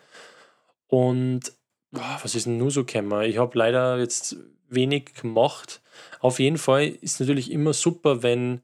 [0.88, 1.52] Und
[1.90, 3.22] boah, was ist denn nur so gekommen?
[3.22, 4.36] Ich habe leider jetzt
[4.68, 5.82] wenig gemacht.
[6.20, 8.62] Auf jeden Fall ist natürlich immer super, wenn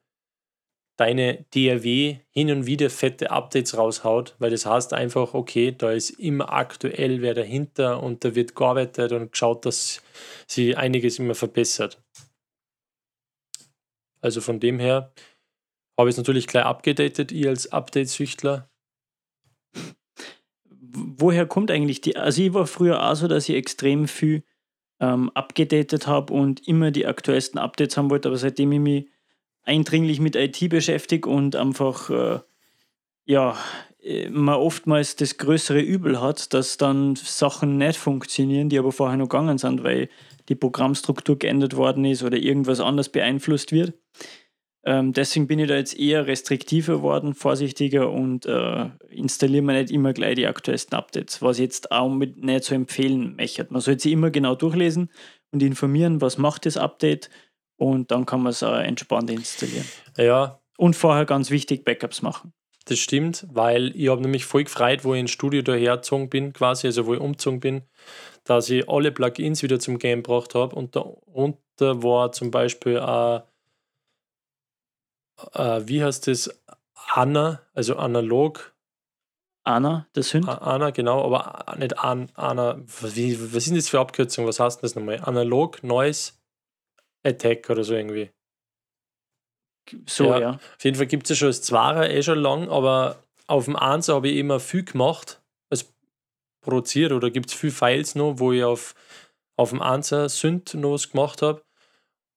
[0.97, 6.11] deine DRW hin und wieder fette Updates raushaut, weil das heißt einfach, okay, da ist
[6.11, 10.03] immer aktuell wer dahinter und da wird gearbeitet und geschaut, dass
[10.47, 12.03] sie einiges immer verbessert.
[14.21, 15.13] Also von dem her
[15.99, 18.71] habe ich es natürlich gleich abgedatet, ich als Update-Süchtler.
[20.93, 22.17] woher kommt eigentlich die?
[22.17, 24.43] Also ich war früher auch so, dass ich extrem viel
[24.99, 29.07] ähm, abgedatet habe und immer die aktuellsten Updates haben wollte, aber seitdem ich mich
[29.63, 32.41] eindringlich mit IT beschäftige und einfach äh,
[33.25, 33.57] ja
[34.03, 39.17] äh, man oftmals das größere Übel hat, dass dann Sachen nicht funktionieren, die aber vorher
[39.17, 40.09] noch gegangen sind, weil
[40.49, 43.95] die Programmstruktur geändert worden ist oder irgendwas anders beeinflusst wird.
[44.85, 49.91] Ähm, deswegen bin ich da jetzt eher restriktiver geworden, vorsichtiger und äh, installiere mir nicht
[49.91, 53.67] immer gleich die aktuellsten Updates, was ich jetzt auch mit nicht so empfehlen möchte.
[53.69, 55.11] Man sollte sich immer genau durchlesen
[55.53, 57.29] und informieren, was macht das Update
[57.77, 59.87] und dann kann man es auch entspannt installieren.
[60.17, 62.53] Ja, Und vorher ganz wichtig, Backups machen.
[62.87, 66.87] das stimmt, weil ich habe nämlich voll gefreut, wo ich ins Studio dahergezogen bin, quasi,
[66.87, 67.83] also wo ich umgezogen bin,
[68.45, 73.43] dass ich alle Plugins wieder zum Game gebracht habe und darunter war zum Beispiel auch,
[75.55, 76.51] äh, wie heißt das,
[77.13, 78.75] Anna, also analog,
[79.65, 80.49] Anna, das Hund?
[80.49, 84.61] A- Anna, genau, aber nicht An, Anna, was, wie, was denn das für Abkürzung, was
[84.61, 85.21] heißt denn das nochmal?
[85.21, 86.33] Analog Noise
[87.25, 88.31] Attack oder so irgendwie.
[90.07, 90.39] So, ja.
[90.41, 90.51] ja.
[90.53, 93.77] Auf jeden Fall gibt es ja schon das Zwarer eh schon lang, aber auf dem
[93.77, 95.43] Einser habe ich immer viel gemacht.
[95.69, 95.87] Also
[96.63, 98.95] produziert oder gibt es viele Files noch, wo ich auf,
[99.57, 101.63] auf dem Answer Synth noch was gemacht habe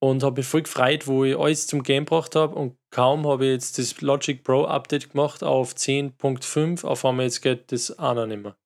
[0.04, 3.46] und habe mich voll gefreut, wo ich alles zum Game gebracht habe und kaum habe
[3.46, 8.26] ich jetzt das Logic Pro Update gemacht auf 10.5, auf einmal jetzt geht das noch
[8.26, 8.58] nicht mehr.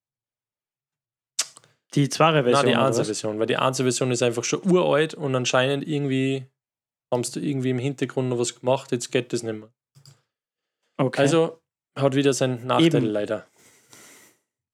[1.94, 2.64] Die zweite Version.
[2.64, 2.86] Nein, die was?
[2.86, 6.44] Answer-Version, weil die Answer-Version ist einfach schon uralt und anscheinend irgendwie
[7.12, 9.70] haben sie irgendwie im Hintergrund noch was gemacht, jetzt geht das nicht mehr.
[10.96, 11.20] Okay.
[11.20, 11.60] Also
[11.96, 13.06] hat wieder seinen Nachteil Eben.
[13.06, 13.46] leider.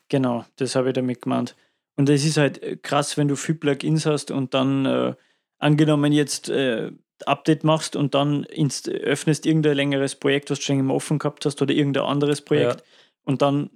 [0.08, 1.56] Genau, das habe ich damit gemeint.
[1.96, 5.14] Und es ist halt äh, krass, wenn du viel Plugins hast und dann äh,
[5.58, 6.90] angenommen jetzt äh,
[7.26, 11.46] Update machst und dann inst öffnest irgendein längeres Projekt, was du schon immer offen gehabt
[11.46, 12.82] hast oder irgendein anderes Projekt
[13.24, 13.70] und dann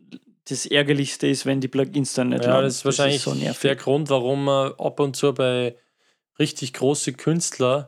[0.48, 2.64] das Ärgerlichste ist, wenn die Plugins dann nicht Ja, laden.
[2.64, 3.60] das ist wahrscheinlich so nervig.
[3.60, 5.76] der Grund, warum man ab und zu bei
[6.38, 7.86] richtig großen Künstlern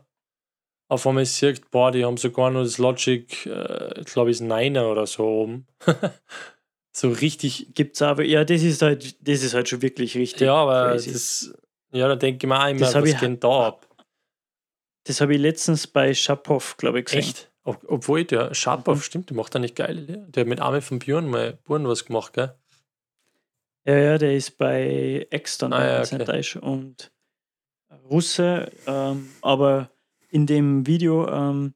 [0.89, 4.91] auf einmal sieht, boah, die haben sogar nur das Logic, äh, glaube ich, ist Niner
[4.91, 5.67] oder so oben.
[6.93, 10.43] so richtig, Gibt's aber, ja, das ist halt, das ist halt schon wirklich richtig.
[10.43, 11.13] ja, aber crazy.
[11.13, 11.55] das,
[11.93, 13.87] ja, da denke ich mir auch immer, Das was ich- geht da ab?
[15.05, 17.21] Das habe ich letztens bei Schapov, glaube ich, gesehen.
[17.21, 17.51] Echt?
[17.63, 19.03] Ob, obwohl der Sharpov, Mhm.
[19.03, 20.17] stimmt, der macht da nicht geile Lieder.
[20.29, 22.55] Der hat mit Arme von Björn mal Buren was gemacht, gell?
[23.87, 26.59] Ja, ja, der ist bei Extern, Ah, ja, okay.
[26.61, 27.11] und
[28.11, 29.91] Russe, ähm, aber
[30.29, 31.75] in dem Video, ähm,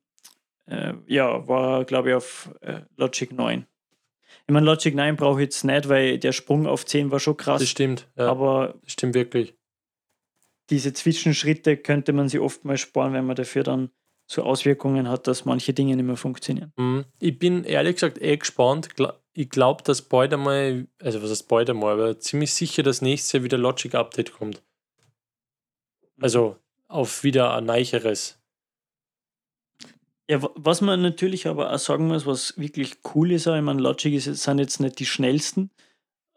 [0.67, 3.67] äh, ja, war glaube ich auf äh, Logic 9.
[4.47, 7.37] Ich meine, Logic 9 brauche ich jetzt nicht, weil der Sprung auf 10 war schon
[7.37, 9.55] krass, Das stimmt, ja, aber das stimmt wirklich.
[10.71, 13.91] Diese Zwischenschritte könnte man sich oft mal sparen, wenn man dafür dann
[14.27, 16.73] so Auswirkungen hat, dass manche Dinge nicht mehr funktionieren.
[16.77, 17.05] Mhm.
[17.19, 18.89] Ich bin ehrlich gesagt eh gespannt.
[19.35, 23.33] Ich glaube, dass bald einmal, also was heißt bald einmal, aber ziemlich sicher, dass nächstes
[23.33, 24.62] Jahr wieder Logic Update kommt.
[26.21, 26.57] Also
[26.89, 28.39] auf wieder ein neicheres.
[30.31, 33.62] Ja, wa- was man natürlich aber auch sagen muss, was wirklich cool ist, auch, ich
[33.62, 35.71] meine, Logic ist, sind jetzt nicht die schnellsten,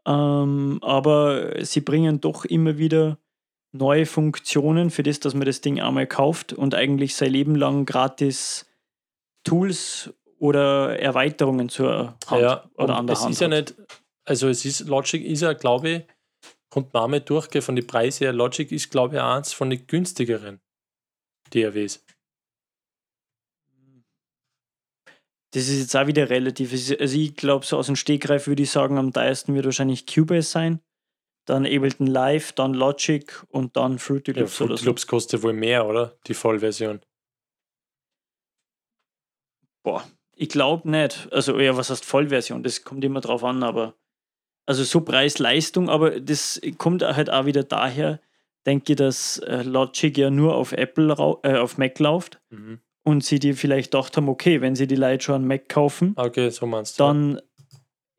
[0.06, 3.18] ähm, aber sie bringen doch immer wieder
[3.72, 7.86] neue Funktionen für das, dass man das Ding einmal kauft und eigentlich sein Leben lang
[7.86, 8.65] gratis
[9.43, 13.53] Tools oder Erweiterungen zur Hand ja, oder an der es Hand ist ja hat.
[13.53, 13.76] nicht,
[14.26, 16.03] also es ist, Logic ist ja, glaube ich,
[16.70, 18.34] kommt man auch mal durchgehen von den Preisen her.
[18.34, 20.59] Logic ist, glaube ich, eins von den günstigeren
[21.51, 22.03] DAWs.
[25.53, 26.72] Das ist jetzt auch wieder relativ.
[26.99, 30.49] Also ich glaube, so aus dem Stegreif würde ich sagen, am teuersten wird wahrscheinlich Cubase
[30.49, 30.82] sein,
[31.48, 34.89] dann Ableton Live, dann Logic und dann Fruity Ja, Loops oder Fruity so.
[34.89, 36.18] Loops kostet wohl mehr, oder?
[36.28, 37.00] Die Vollversion.
[39.84, 40.04] Boah,
[40.36, 41.28] ich glaube nicht.
[41.32, 42.64] Also, ja, was heißt Vollversion?
[42.64, 43.95] Das kommt immer drauf an, aber.
[44.66, 48.20] Also, so Preis-Leistung, aber das kommt halt auch wieder daher,
[48.66, 52.82] denke ich, dass äh, Logic ja nur auf Apple, äh, auf Mac läuft Mhm.
[53.06, 56.12] und sie die vielleicht gedacht haben, okay, wenn sie die Leute schon einen Mac kaufen,
[56.18, 57.04] Okay, so meinst du.
[57.06, 57.41] dann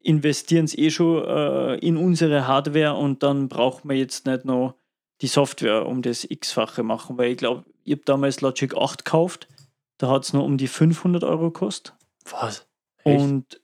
[0.00, 4.74] investieren sie eh schon äh, in unsere Hardware und dann braucht man jetzt nicht noch
[5.20, 9.48] die Software um das x-fache machen, weil ich glaube, ich habe damals Logic 8 gekauft,
[9.98, 11.94] da hat es nur um die 500 Euro gekostet.
[12.30, 12.66] Was?
[13.04, 13.20] Echt?
[13.20, 13.60] Und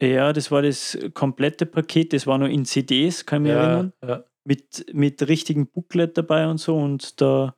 [0.00, 3.62] ja, das war das komplette Paket, das war nur in CDs, kann ich mich ja,
[3.62, 4.24] erinnern, ja.
[4.44, 6.76] mit, mit richtigen Booklet dabei und so.
[6.76, 7.54] Und da,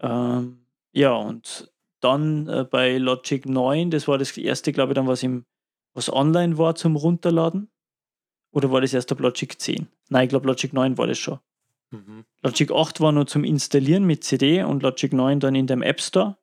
[0.00, 5.06] ähm, ja, und dann äh, bei Logic 9, das war das erste, glaube ich, dann
[5.06, 5.44] was im,
[5.94, 7.70] was online war zum Runterladen.
[8.52, 9.88] Oder war das erst ab Logic 10?
[10.08, 11.38] Nein, ich glaube Logic 9 war das schon.
[11.90, 12.24] Mhm.
[12.42, 16.00] Logic 8 war nur zum Installieren mit CD und Logic 9 dann in dem App
[16.00, 16.36] Store.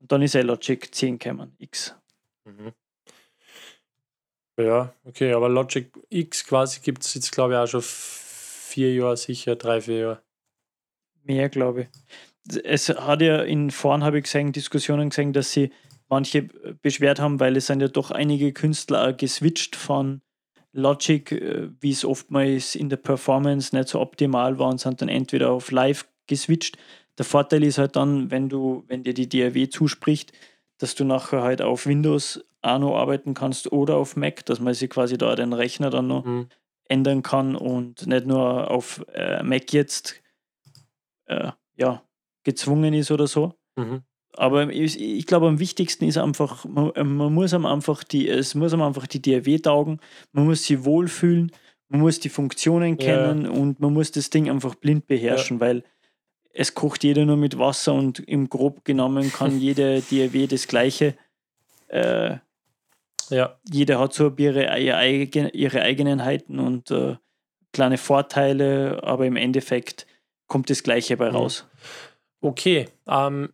[0.00, 1.94] Und dann ist ja Logic 10 gekommen, X.
[2.44, 2.72] Mhm.
[4.58, 9.16] Ja, okay, aber Logic X quasi gibt es jetzt, glaube ich, auch schon vier Jahre
[9.16, 10.22] sicher, drei, vier Jahre.
[11.22, 12.60] Mehr, glaube ich.
[12.64, 15.70] Es hat ja in vorn, habe ich gesehen, Diskussionen gesehen, dass sie
[16.10, 16.42] manche
[16.82, 20.20] beschwert haben, weil es sind ja doch einige Künstler auch geswitcht von
[20.72, 25.08] Logic, äh, wie es oftmals in der Performance nicht so optimal war und sind dann
[25.08, 26.76] entweder auf Live geswitcht.
[27.18, 30.32] Der Vorteil ist halt dann, wenn du, wenn dir die DAW zuspricht,
[30.78, 34.90] dass du nachher halt auf Windows noch arbeiten kannst oder auf Mac, dass man sich
[34.90, 36.48] quasi da den Rechner dann noch Mhm.
[36.84, 40.20] ändern kann und nicht nur auf äh, Mac jetzt
[41.26, 42.02] äh, ja,
[42.44, 43.54] gezwungen ist oder so.
[43.76, 44.02] Mhm.
[44.36, 48.54] Aber ich, ich glaube, am wichtigsten ist einfach, man, man muss am einfach die, es
[48.54, 50.00] muss am einfach die DAW taugen,
[50.32, 51.50] man muss sie wohlfühlen,
[51.88, 53.04] man muss die Funktionen Ja.
[53.04, 55.82] kennen und man muss das Ding einfach blind beherrschen, weil
[56.52, 61.16] es kocht jeder nur mit Wasser und im Grob genommen kann jede DAW das Gleiche.
[61.88, 62.36] Äh,
[63.30, 67.16] Ja, jeder hat so ihre, ihre, ihre Eigenheiten und äh,
[67.72, 70.06] kleine Vorteile, aber im Endeffekt
[70.46, 71.36] kommt das Gleiche bei Mhm.
[71.36, 71.66] raus.
[72.40, 72.88] okay.
[73.06, 73.50] Ähm,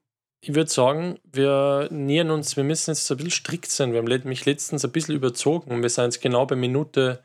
[0.48, 3.90] ich würde sagen, wir nähern uns, wir müssen jetzt ein bisschen strikt sein.
[3.90, 7.24] Wir haben mich letztens ein bisschen überzogen wir sind jetzt genau bei Minute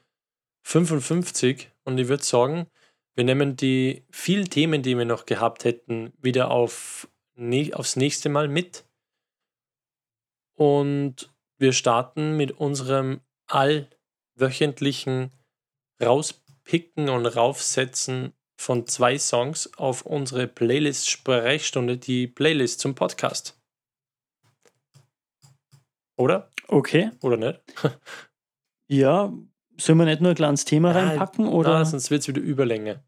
[0.63, 2.65] 55 und ich würde sagen,
[3.13, 7.07] wir nehmen die vielen Themen, die wir noch gehabt hätten, wieder auf,
[7.74, 8.86] aufs nächste Mal mit.
[10.55, 15.30] Und wir starten mit unserem allwöchentlichen
[16.01, 23.59] Rauspicken und Raufsetzen von zwei Songs auf unsere Playlist Sprechstunde, die Playlist zum Podcast.
[26.16, 26.51] Oder?
[26.68, 27.12] Okay.
[27.22, 27.62] Oder nicht?
[28.88, 29.32] Ja,
[29.80, 31.47] sollen wir nicht nur ein kleines Thema Ja, reinpacken?
[31.47, 31.70] Oder?
[31.76, 33.01] Na, sonst wird es wieder Überlänge.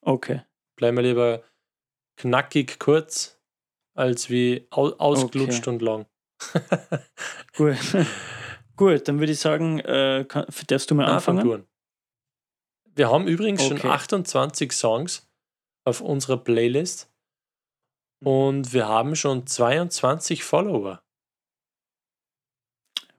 [0.00, 0.40] okay.
[0.76, 1.42] Bleiben wir lieber
[2.16, 3.38] knackig kurz,
[3.94, 6.06] als wie au ausgelutscht und lang.
[7.58, 7.76] Gut.
[8.76, 11.46] Gut, dann würde ich sagen, äh, kann, darfst du mal anfangen?
[11.46, 11.66] du an.
[12.94, 13.88] Wir haben übrigens schon Okay.
[13.88, 15.28] 28 Songs
[15.84, 17.10] auf unserer Playlist
[18.22, 21.02] und wir haben schon 22 Follower.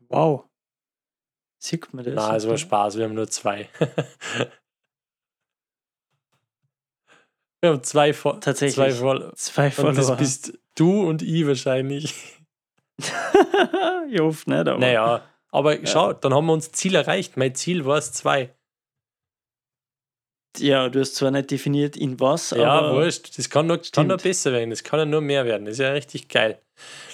[0.08, 0.46] Wow.
[1.58, 2.14] Sieht man das?
[2.16, 3.70] Na, es war Spaß, wir haben nur zwei.
[7.62, 8.76] wir haben zwei, Fo Tatsächlich.
[8.76, 9.34] zwei Follower.
[9.36, 10.18] Zwei Und das Follower.
[10.18, 12.14] bist du und ich wahrscheinlich.
[13.00, 14.78] ich hoffe nicht, aber.
[14.78, 17.38] Naja, aber schau, dann haben wir uns Ziel erreicht.
[17.38, 18.54] Mein Ziel war es zwei.
[20.60, 22.96] Ja, du hast zwar nicht definiert, in was, Ja, aber.
[22.96, 23.38] wurscht.
[23.38, 24.24] Das kann nur, kann Stimmt.
[24.24, 24.70] besser werden.
[24.70, 25.66] Das kann ja nur mehr werden.
[25.66, 26.60] Das ist ja richtig geil.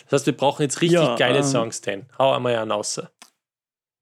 [0.06, 2.06] Das heißt, wir brauchen jetzt richtig Ja, geile ähm, Songs, denn.
[2.18, 3.02] Hau einmal einen raus.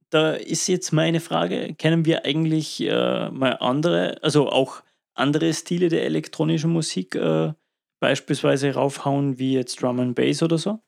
[0.10, 4.82] Da ist jetzt meine Frage: Kennen wir eigentlich äh, mal andere, also auch
[5.14, 7.54] andere Stile der elektronischen Musik äh,
[8.00, 10.80] beispielsweise raufhauen, wie jetzt Drum and Bass oder so?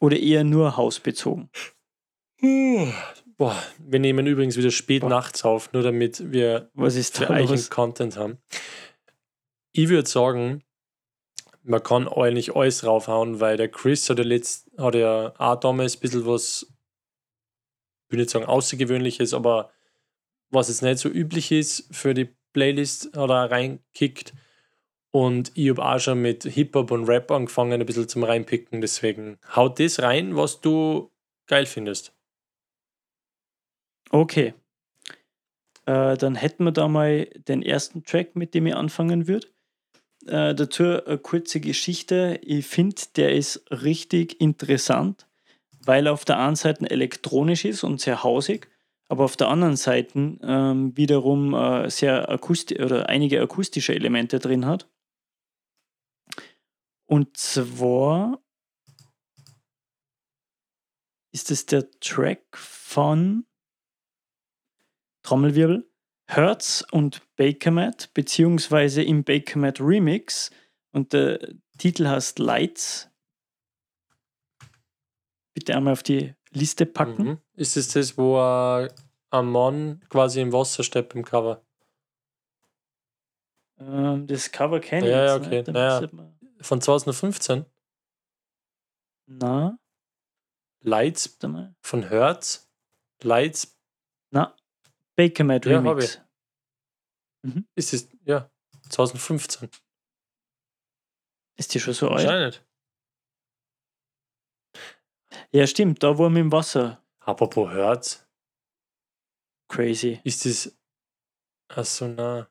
[0.00, 1.50] Oder eher nur hausbezogen?
[3.38, 5.10] Boah, wir nehmen übrigens wieder spät Boah.
[5.10, 7.70] nachts auf, nur damit wir Was ist da los?
[7.70, 8.38] Content haben.
[9.72, 10.64] Ich würde sagen,
[11.62, 15.96] man kann eigentlich alles raufhauen, weil der Chris hat ja, letzt, hat ja auch damals
[15.96, 16.66] ein bisschen was,
[18.06, 19.70] ich will nicht sagen Außergewöhnliches, aber
[20.50, 24.34] was jetzt nicht so üblich ist für die Playlist, hat er reinkickt.
[25.12, 28.80] Und ich habe auch schon mit Hip-Hop und Rap angefangen, ein bisschen zum Reinpicken.
[28.80, 31.12] Deswegen haut das rein, was du
[31.46, 32.17] geil findest.
[34.18, 34.52] Okay.
[35.86, 39.46] Äh, dann hätten wir da mal den ersten Track, mit dem ich anfangen würde.
[40.26, 42.40] Äh, dazu eine kurze Geschichte.
[42.42, 45.28] Ich finde, der ist richtig interessant,
[45.84, 48.68] weil er auf der einen Seite elektronisch ist und sehr hausig,
[49.08, 54.66] aber auf der anderen Seite ähm, wiederum äh, sehr akustisch oder einige akustische Elemente drin
[54.66, 54.90] hat.
[57.06, 58.42] Und zwar
[61.32, 63.44] ist es der Track von
[65.28, 65.86] Trommelwirbel,
[66.26, 70.50] Hertz und Bakermat, beziehungsweise im Bakermat Remix.
[70.92, 73.10] Und der Titel heißt Lights.
[75.52, 77.22] Bitte einmal auf die Liste packen.
[77.22, 77.38] Mhm.
[77.56, 78.88] Ist es das, wo äh,
[79.42, 81.62] Mann quasi im Wasser steppt im Cover?
[83.78, 85.62] Ähm, das Cover kenne ich Ja, okay.
[85.62, 86.08] Da Naja.
[86.62, 87.66] Von 2015?
[89.26, 89.78] Na,
[90.80, 91.38] Lights
[91.82, 92.70] von Hertz?
[93.22, 93.78] Lights?
[94.30, 94.56] Na,
[95.18, 96.20] Bakermat Ja, hab Remix.
[97.74, 98.48] Ist es, ja,
[98.88, 99.68] 2015.
[101.58, 102.24] Ist die schon so alt?
[102.24, 102.62] Wahrscheinlich.
[105.50, 106.02] Ja, stimmt.
[106.02, 107.04] Da war wir im Wasser.
[107.20, 108.26] Apropos Hertz,
[109.68, 110.20] Crazy.
[110.22, 110.78] ist es.
[111.68, 112.48] Achso, na.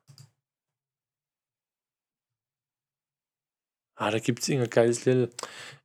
[3.96, 5.34] Ah, da gibt es irgendein geiles Lied.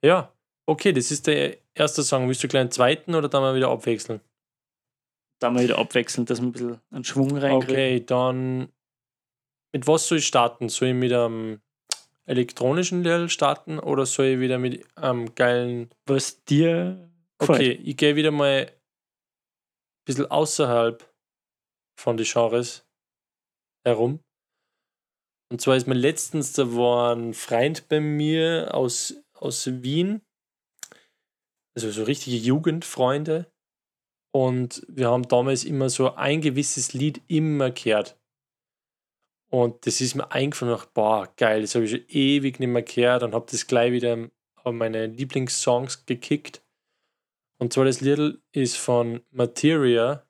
[0.03, 0.35] Ja,
[0.67, 2.27] okay, das ist der erste Song.
[2.27, 4.21] Willst du gleich einen zweiten oder dann mal wieder abwechseln?
[5.43, 7.75] Da mal wieder abwechselnd, dass wir ein bisschen einen Schwung reinkriegen.
[7.75, 8.71] Okay, dann.
[9.73, 10.69] Mit was soll ich starten?
[10.69, 11.61] Soll ich mit einem
[12.25, 15.89] elektronischen Lied starten oder soll ich wieder mit einem geilen.
[16.05, 17.59] Was dir gefällt.
[17.59, 21.13] Okay, ich gehe wieder mal ein bisschen außerhalb
[21.99, 22.85] von den Genres
[23.85, 24.21] herum.
[25.51, 30.21] Und zwar ist mir letztens, da war ein Freund bei mir aus, aus Wien,
[31.75, 33.52] also so richtige Jugendfreunde.
[34.35, 38.17] Und wir haben damals immer so ein gewisses Lied immer gehört.
[39.49, 42.81] Und das ist mir eingefallen, nach, boah, geil, das habe ich schon ewig nicht mehr
[42.81, 46.63] gehört und habe das gleich wieder auf meine Lieblingssongs gekickt.
[47.59, 50.25] Und zwar das Lied ist von Materia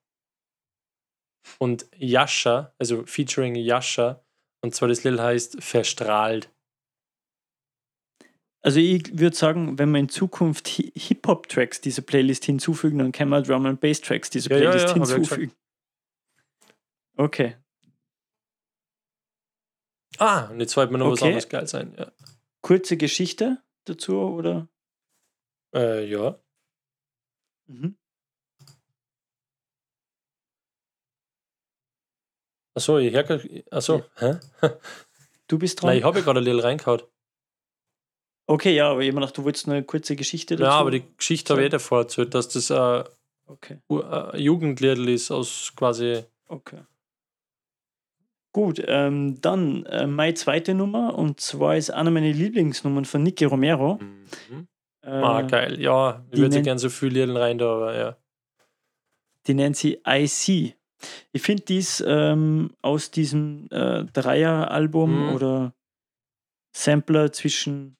[1.57, 4.21] und Yasha, also featuring Yasha.
[4.61, 6.52] Und zwar das Lied heißt Verstrahlt.
[8.65, 13.29] Also ich würde sagen, wenn wir in Zukunft Hi- Hip-Hop-Tracks diese Playlist hinzufügen, dann können
[13.29, 15.53] wir Drum and Bass-Tracks diese Ja, Playlist ja, ja hinzufügen.
[17.17, 17.57] Okay.
[20.17, 21.27] Ah, und jetzt fällt mir noch was Okay.
[21.27, 21.95] anderes geil sein.
[22.61, 24.69] Kurze Geschichte dazu, oder?
[25.75, 26.39] äh, ja.
[27.67, 27.97] Mhm.
[32.75, 33.63] Achso, ich herke.
[33.71, 34.39] Achso, hä?
[35.47, 35.89] Du bist dran.
[35.89, 37.01] Nein, ich habe gerade ein Lied reingehauen.
[38.47, 40.63] Okay, ja, aber ich hab mir gedacht, du wolltest eine kurze Geschichte dazu.
[40.65, 43.03] Ja, aber die Geschichte habe ich eh davor erzählt, dass das ein
[43.45, 46.23] Okay, ein Jugendlied ist aus quasi.
[46.47, 46.79] okay.
[48.55, 53.45] Gut, ähm, dann äh, meine zweite Nummer und zwar ist eine meiner Lieblingsnummern von Nicky
[53.45, 53.95] Romero.
[53.99, 54.67] Mhm.
[55.01, 55.81] Äh, Ah, geil.
[55.81, 58.17] Ja, ich würde nennt- gern so viel Lieder rein da, aber ja.
[59.47, 60.75] Die nennt sie I See.
[61.31, 65.35] Ich finde dies ähm, aus diesem äh, Dreier-Album Mhm.
[65.35, 65.73] oder
[66.75, 67.97] Sampler zwischen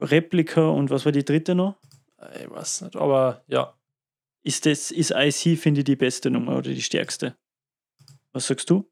[0.00, 1.76] Replika und was war die dritte noch?
[2.40, 3.76] Ich weiß nicht, aber ja.
[4.42, 7.36] Ist das, ist I See, finde ich, die beste Nummer oder die stärkste?
[8.32, 8.90] Was sagst du?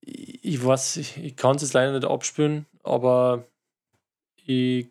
[0.00, 3.46] Ich, ich weiß, ich, ich kann es jetzt leider nicht abspülen, aber
[4.36, 4.90] ich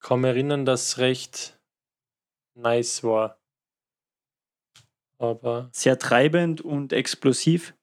[0.00, 1.58] kann mich erinnern, dass es recht
[2.54, 3.40] nice war.
[5.18, 7.74] Aber Sehr treibend und explosiv.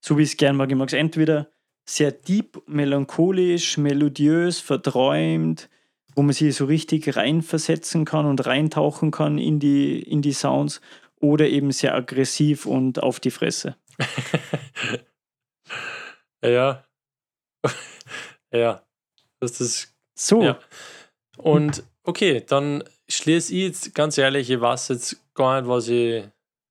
[0.00, 0.70] So wie ich es gern mag.
[0.70, 1.50] Ich mag es entweder
[1.88, 5.68] sehr deep, melancholisch, melodiös, verträumt,
[6.14, 10.80] wo man sich so richtig reinversetzen kann und reintauchen kann in die, in die Sounds,
[11.20, 13.76] oder eben sehr aggressiv und auf die Fresse.
[16.44, 16.84] ja.
[18.52, 18.82] ja.
[19.40, 20.58] Das ist So, Ja.
[21.38, 26.24] Und okay, dann schließe ich jetzt ganz ehrlich, ich weiß jetzt gar nicht, was ich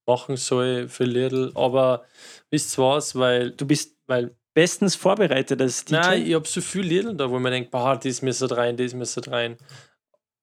[0.07, 2.05] machen soll für Lidl, aber
[2.49, 5.93] wisst was, weil, du bist weil bestens vorbereitet als DJ.
[5.93, 8.95] nein, ich habe so viel Lidl da, wo man denkt, boah, das müsste rein, das
[8.95, 9.57] müsste rein.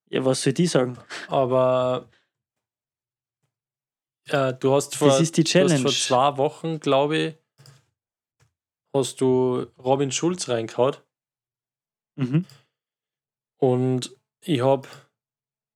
[0.09, 0.97] ja, was soll die sagen?
[1.27, 2.07] Aber
[4.29, 5.81] äh, du hast vor, Das ist die du hast Challenge.
[5.81, 7.35] vor zwei Wochen, glaube ich,
[8.95, 10.95] hast du Robin Schulz reingehauen.
[12.15, 12.45] Mhm.
[13.59, 14.87] Und ich habe,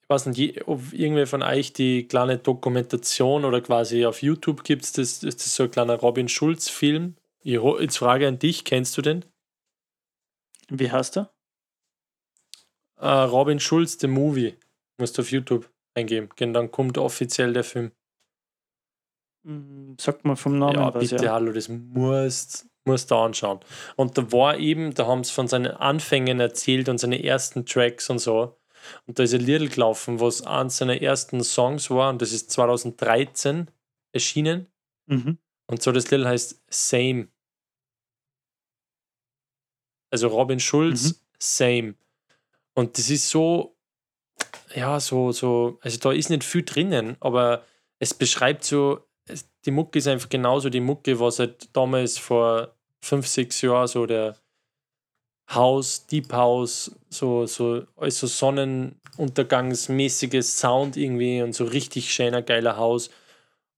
[0.03, 4.83] ich weiß nicht, ob irgendwer von euch die kleine Dokumentation oder quasi auf YouTube gibt
[4.85, 7.16] es, das, das ist so ein kleiner Robin Schulz-Film.
[7.55, 9.25] Ho- jetzt frage an dich, kennst du den?
[10.69, 11.33] Wie heißt er?
[12.99, 14.57] Äh, Robin Schulz, The Movie.
[14.99, 16.29] Musst du auf YouTube eingeben.
[16.35, 17.91] Genau, dann kommt offiziell der Film.
[19.43, 21.33] Mm, Sagt man vom Namen ja, was, bitte, ja.
[21.33, 23.59] hallo, das musst, musst du anschauen.
[23.95, 28.09] Und da war eben, da haben sie von seinen Anfängen erzählt und seine ersten Tracks
[28.09, 28.57] und so.
[29.05, 32.51] Und da ist ein Lied gelaufen, was eins seiner ersten Songs war und das ist
[32.51, 33.69] 2013
[34.13, 34.67] erschienen.
[35.07, 35.37] Mhm.
[35.67, 37.27] Und so das Lied heißt Same.
[40.09, 41.15] Also Robin Schulz, Mhm.
[41.39, 41.95] Same.
[42.73, 43.75] Und das ist so,
[44.75, 47.63] ja, so, so, also da ist nicht viel drinnen, aber
[47.99, 48.99] es beschreibt so,
[49.65, 54.05] die Mucke ist einfach genauso die Mucke, was halt damals vor fünf, sechs Jahren so
[54.05, 54.37] der
[55.49, 63.09] House, Deep House, so, so, also sonnenuntergangsmäßiges Sound irgendwie und so richtig schöner, geiler Haus.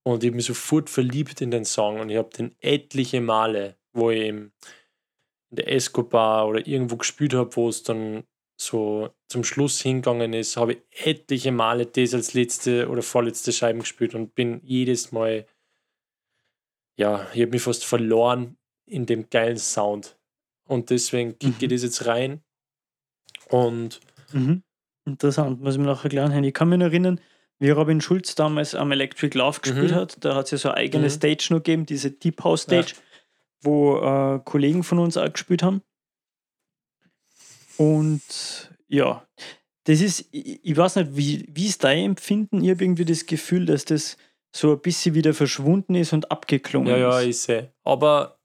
[0.04, 4.10] Und ich bin sofort verliebt in den Song und ich habe den etliche Male, wo
[4.10, 4.52] ich im,
[5.52, 8.24] in der Escobar oder irgendwo gespielt habe, wo es dann
[8.62, 13.80] so zum Schluss hingegangen ist, habe ich etliche Male das als letzte oder vorletzte Scheiben
[13.80, 15.46] gespielt und bin jedes Mal,
[16.98, 20.18] ja, ich habe mich fast verloren in dem geilen Sound.
[20.68, 21.74] Und deswegen kicke ich Mhm.
[21.76, 22.42] das jetzt rein.
[23.50, 24.64] Und Mhm.
[25.06, 26.44] Interessant, muss ich mir noch erklären.
[26.44, 27.20] Ich kann mich noch erinnern,
[27.58, 29.96] wie Robin Schulz damals am Electric Love gespielt Mhm.
[29.96, 30.24] hat.
[30.24, 31.10] Da hat es ja so eine eigene Mhm.
[31.10, 32.94] Stage noch gegeben, diese Deep House Stage,
[33.62, 35.82] wo äh, Kollegen von uns auch gespielt haben.
[37.78, 38.22] Und
[38.88, 39.26] ja,
[39.86, 42.64] das ist, ich, ich weiß nicht, wie, wie ist dein Empfinden?
[42.64, 44.18] Ich habe irgendwie das Gefühl, dass das
[44.56, 47.28] so ein bisschen wieder verschwunden ist und abgeklungen ja, ja, ist.
[47.28, 47.74] ich sehe.
[47.84, 48.40] Aber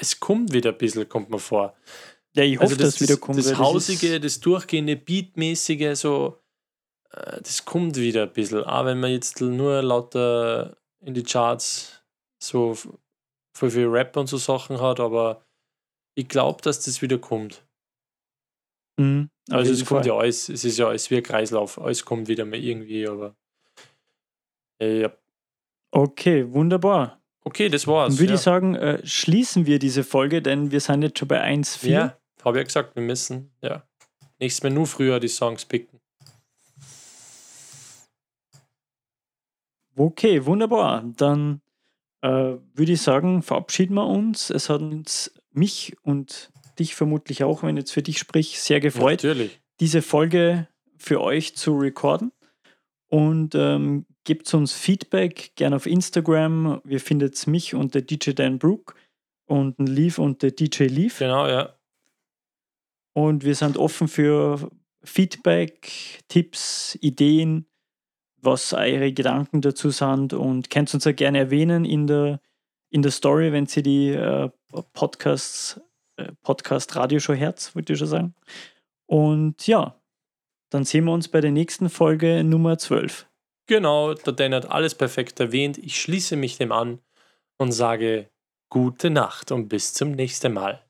[0.00, 1.74] es kommt wieder ein bisschen, kommt mir vor.
[2.34, 3.38] Ja, ich hoffe, Also dass es wieder kommt.
[3.38, 6.40] Das, das Hausige, das durchgehende, Beatmäßige, so,
[7.10, 8.64] äh, das kommt wieder ein bisschen.
[8.64, 12.02] Auch wenn man jetzt nur lauter in die Charts
[12.42, 12.76] so
[13.58, 15.44] voll viel Rap und so Sachen hat, aber
[16.14, 17.64] ich glaube, dass das wieder kommt.
[18.98, 20.06] Mhm, Also es kommt Fall.
[20.06, 23.36] ja alles, es ist ja alles wie ein Kreislauf, alles kommt wieder mal irgendwie, aber
[24.80, 25.12] äh, ja.
[25.90, 27.20] Okay, wunderbar.
[27.44, 28.14] Okay, das war's.
[28.14, 28.34] Dann würde ja.
[28.36, 31.88] ich sagen, äh, schließen wir diese Folge, denn wir sind jetzt schon bei 1,4.
[31.88, 33.82] Ja, habe ja gesagt, wir müssen, ja.
[34.38, 35.98] Nächstes Mal nur früher die Songs picken.
[39.96, 41.02] Okay, wunderbar.
[41.16, 41.60] Dann
[42.22, 42.28] äh,
[42.74, 44.50] würde ich sagen, verabschieden wir uns.
[44.50, 48.80] Es hat uns mich und dich vermutlich auch, wenn ich jetzt für dich sprich, sehr
[48.80, 49.60] gefreut, Natürlich.
[49.80, 52.32] diese Folge für euch zu recorden.
[53.10, 56.82] Und ähm, gebt uns Feedback gerne auf Instagram.
[56.84, 58.94] Wir findet mich unter DJ Dan Brook
[59.46, 61.18] und ein Leaf unter DJ Leaf.
[61.18, 61.74] Genau, ja.
[63.14, 64.70] Und wir sind offen für
[65.02, 67.66] Feedback, Tipps, Ideen,
[68.40, 72.40] was eure Gedanken dazu sind und könnt uns ja gerne erwähnen in der,
[72.90, 74.50] in der Story, wenn sie die äh,
[74.92, 75.80] Podcasts,
[76.16, 78.34] äh, Podcast Radioshow Herz, würde ich schon sagen.
[79.06, 79.98] Und ja,
[80.70, 83.26] dann sehen wir uns bei der nächsten Folge Nummer 12.
[83.66, 85.78] Genau, der Dan hat alles perfekt erwähnt.
[85.78, 87.00] Ich schließe mich dem an
[87.58, 88.30] und sage
[88.70, 90.87] gute Nacht und bis zum nächsten Mal.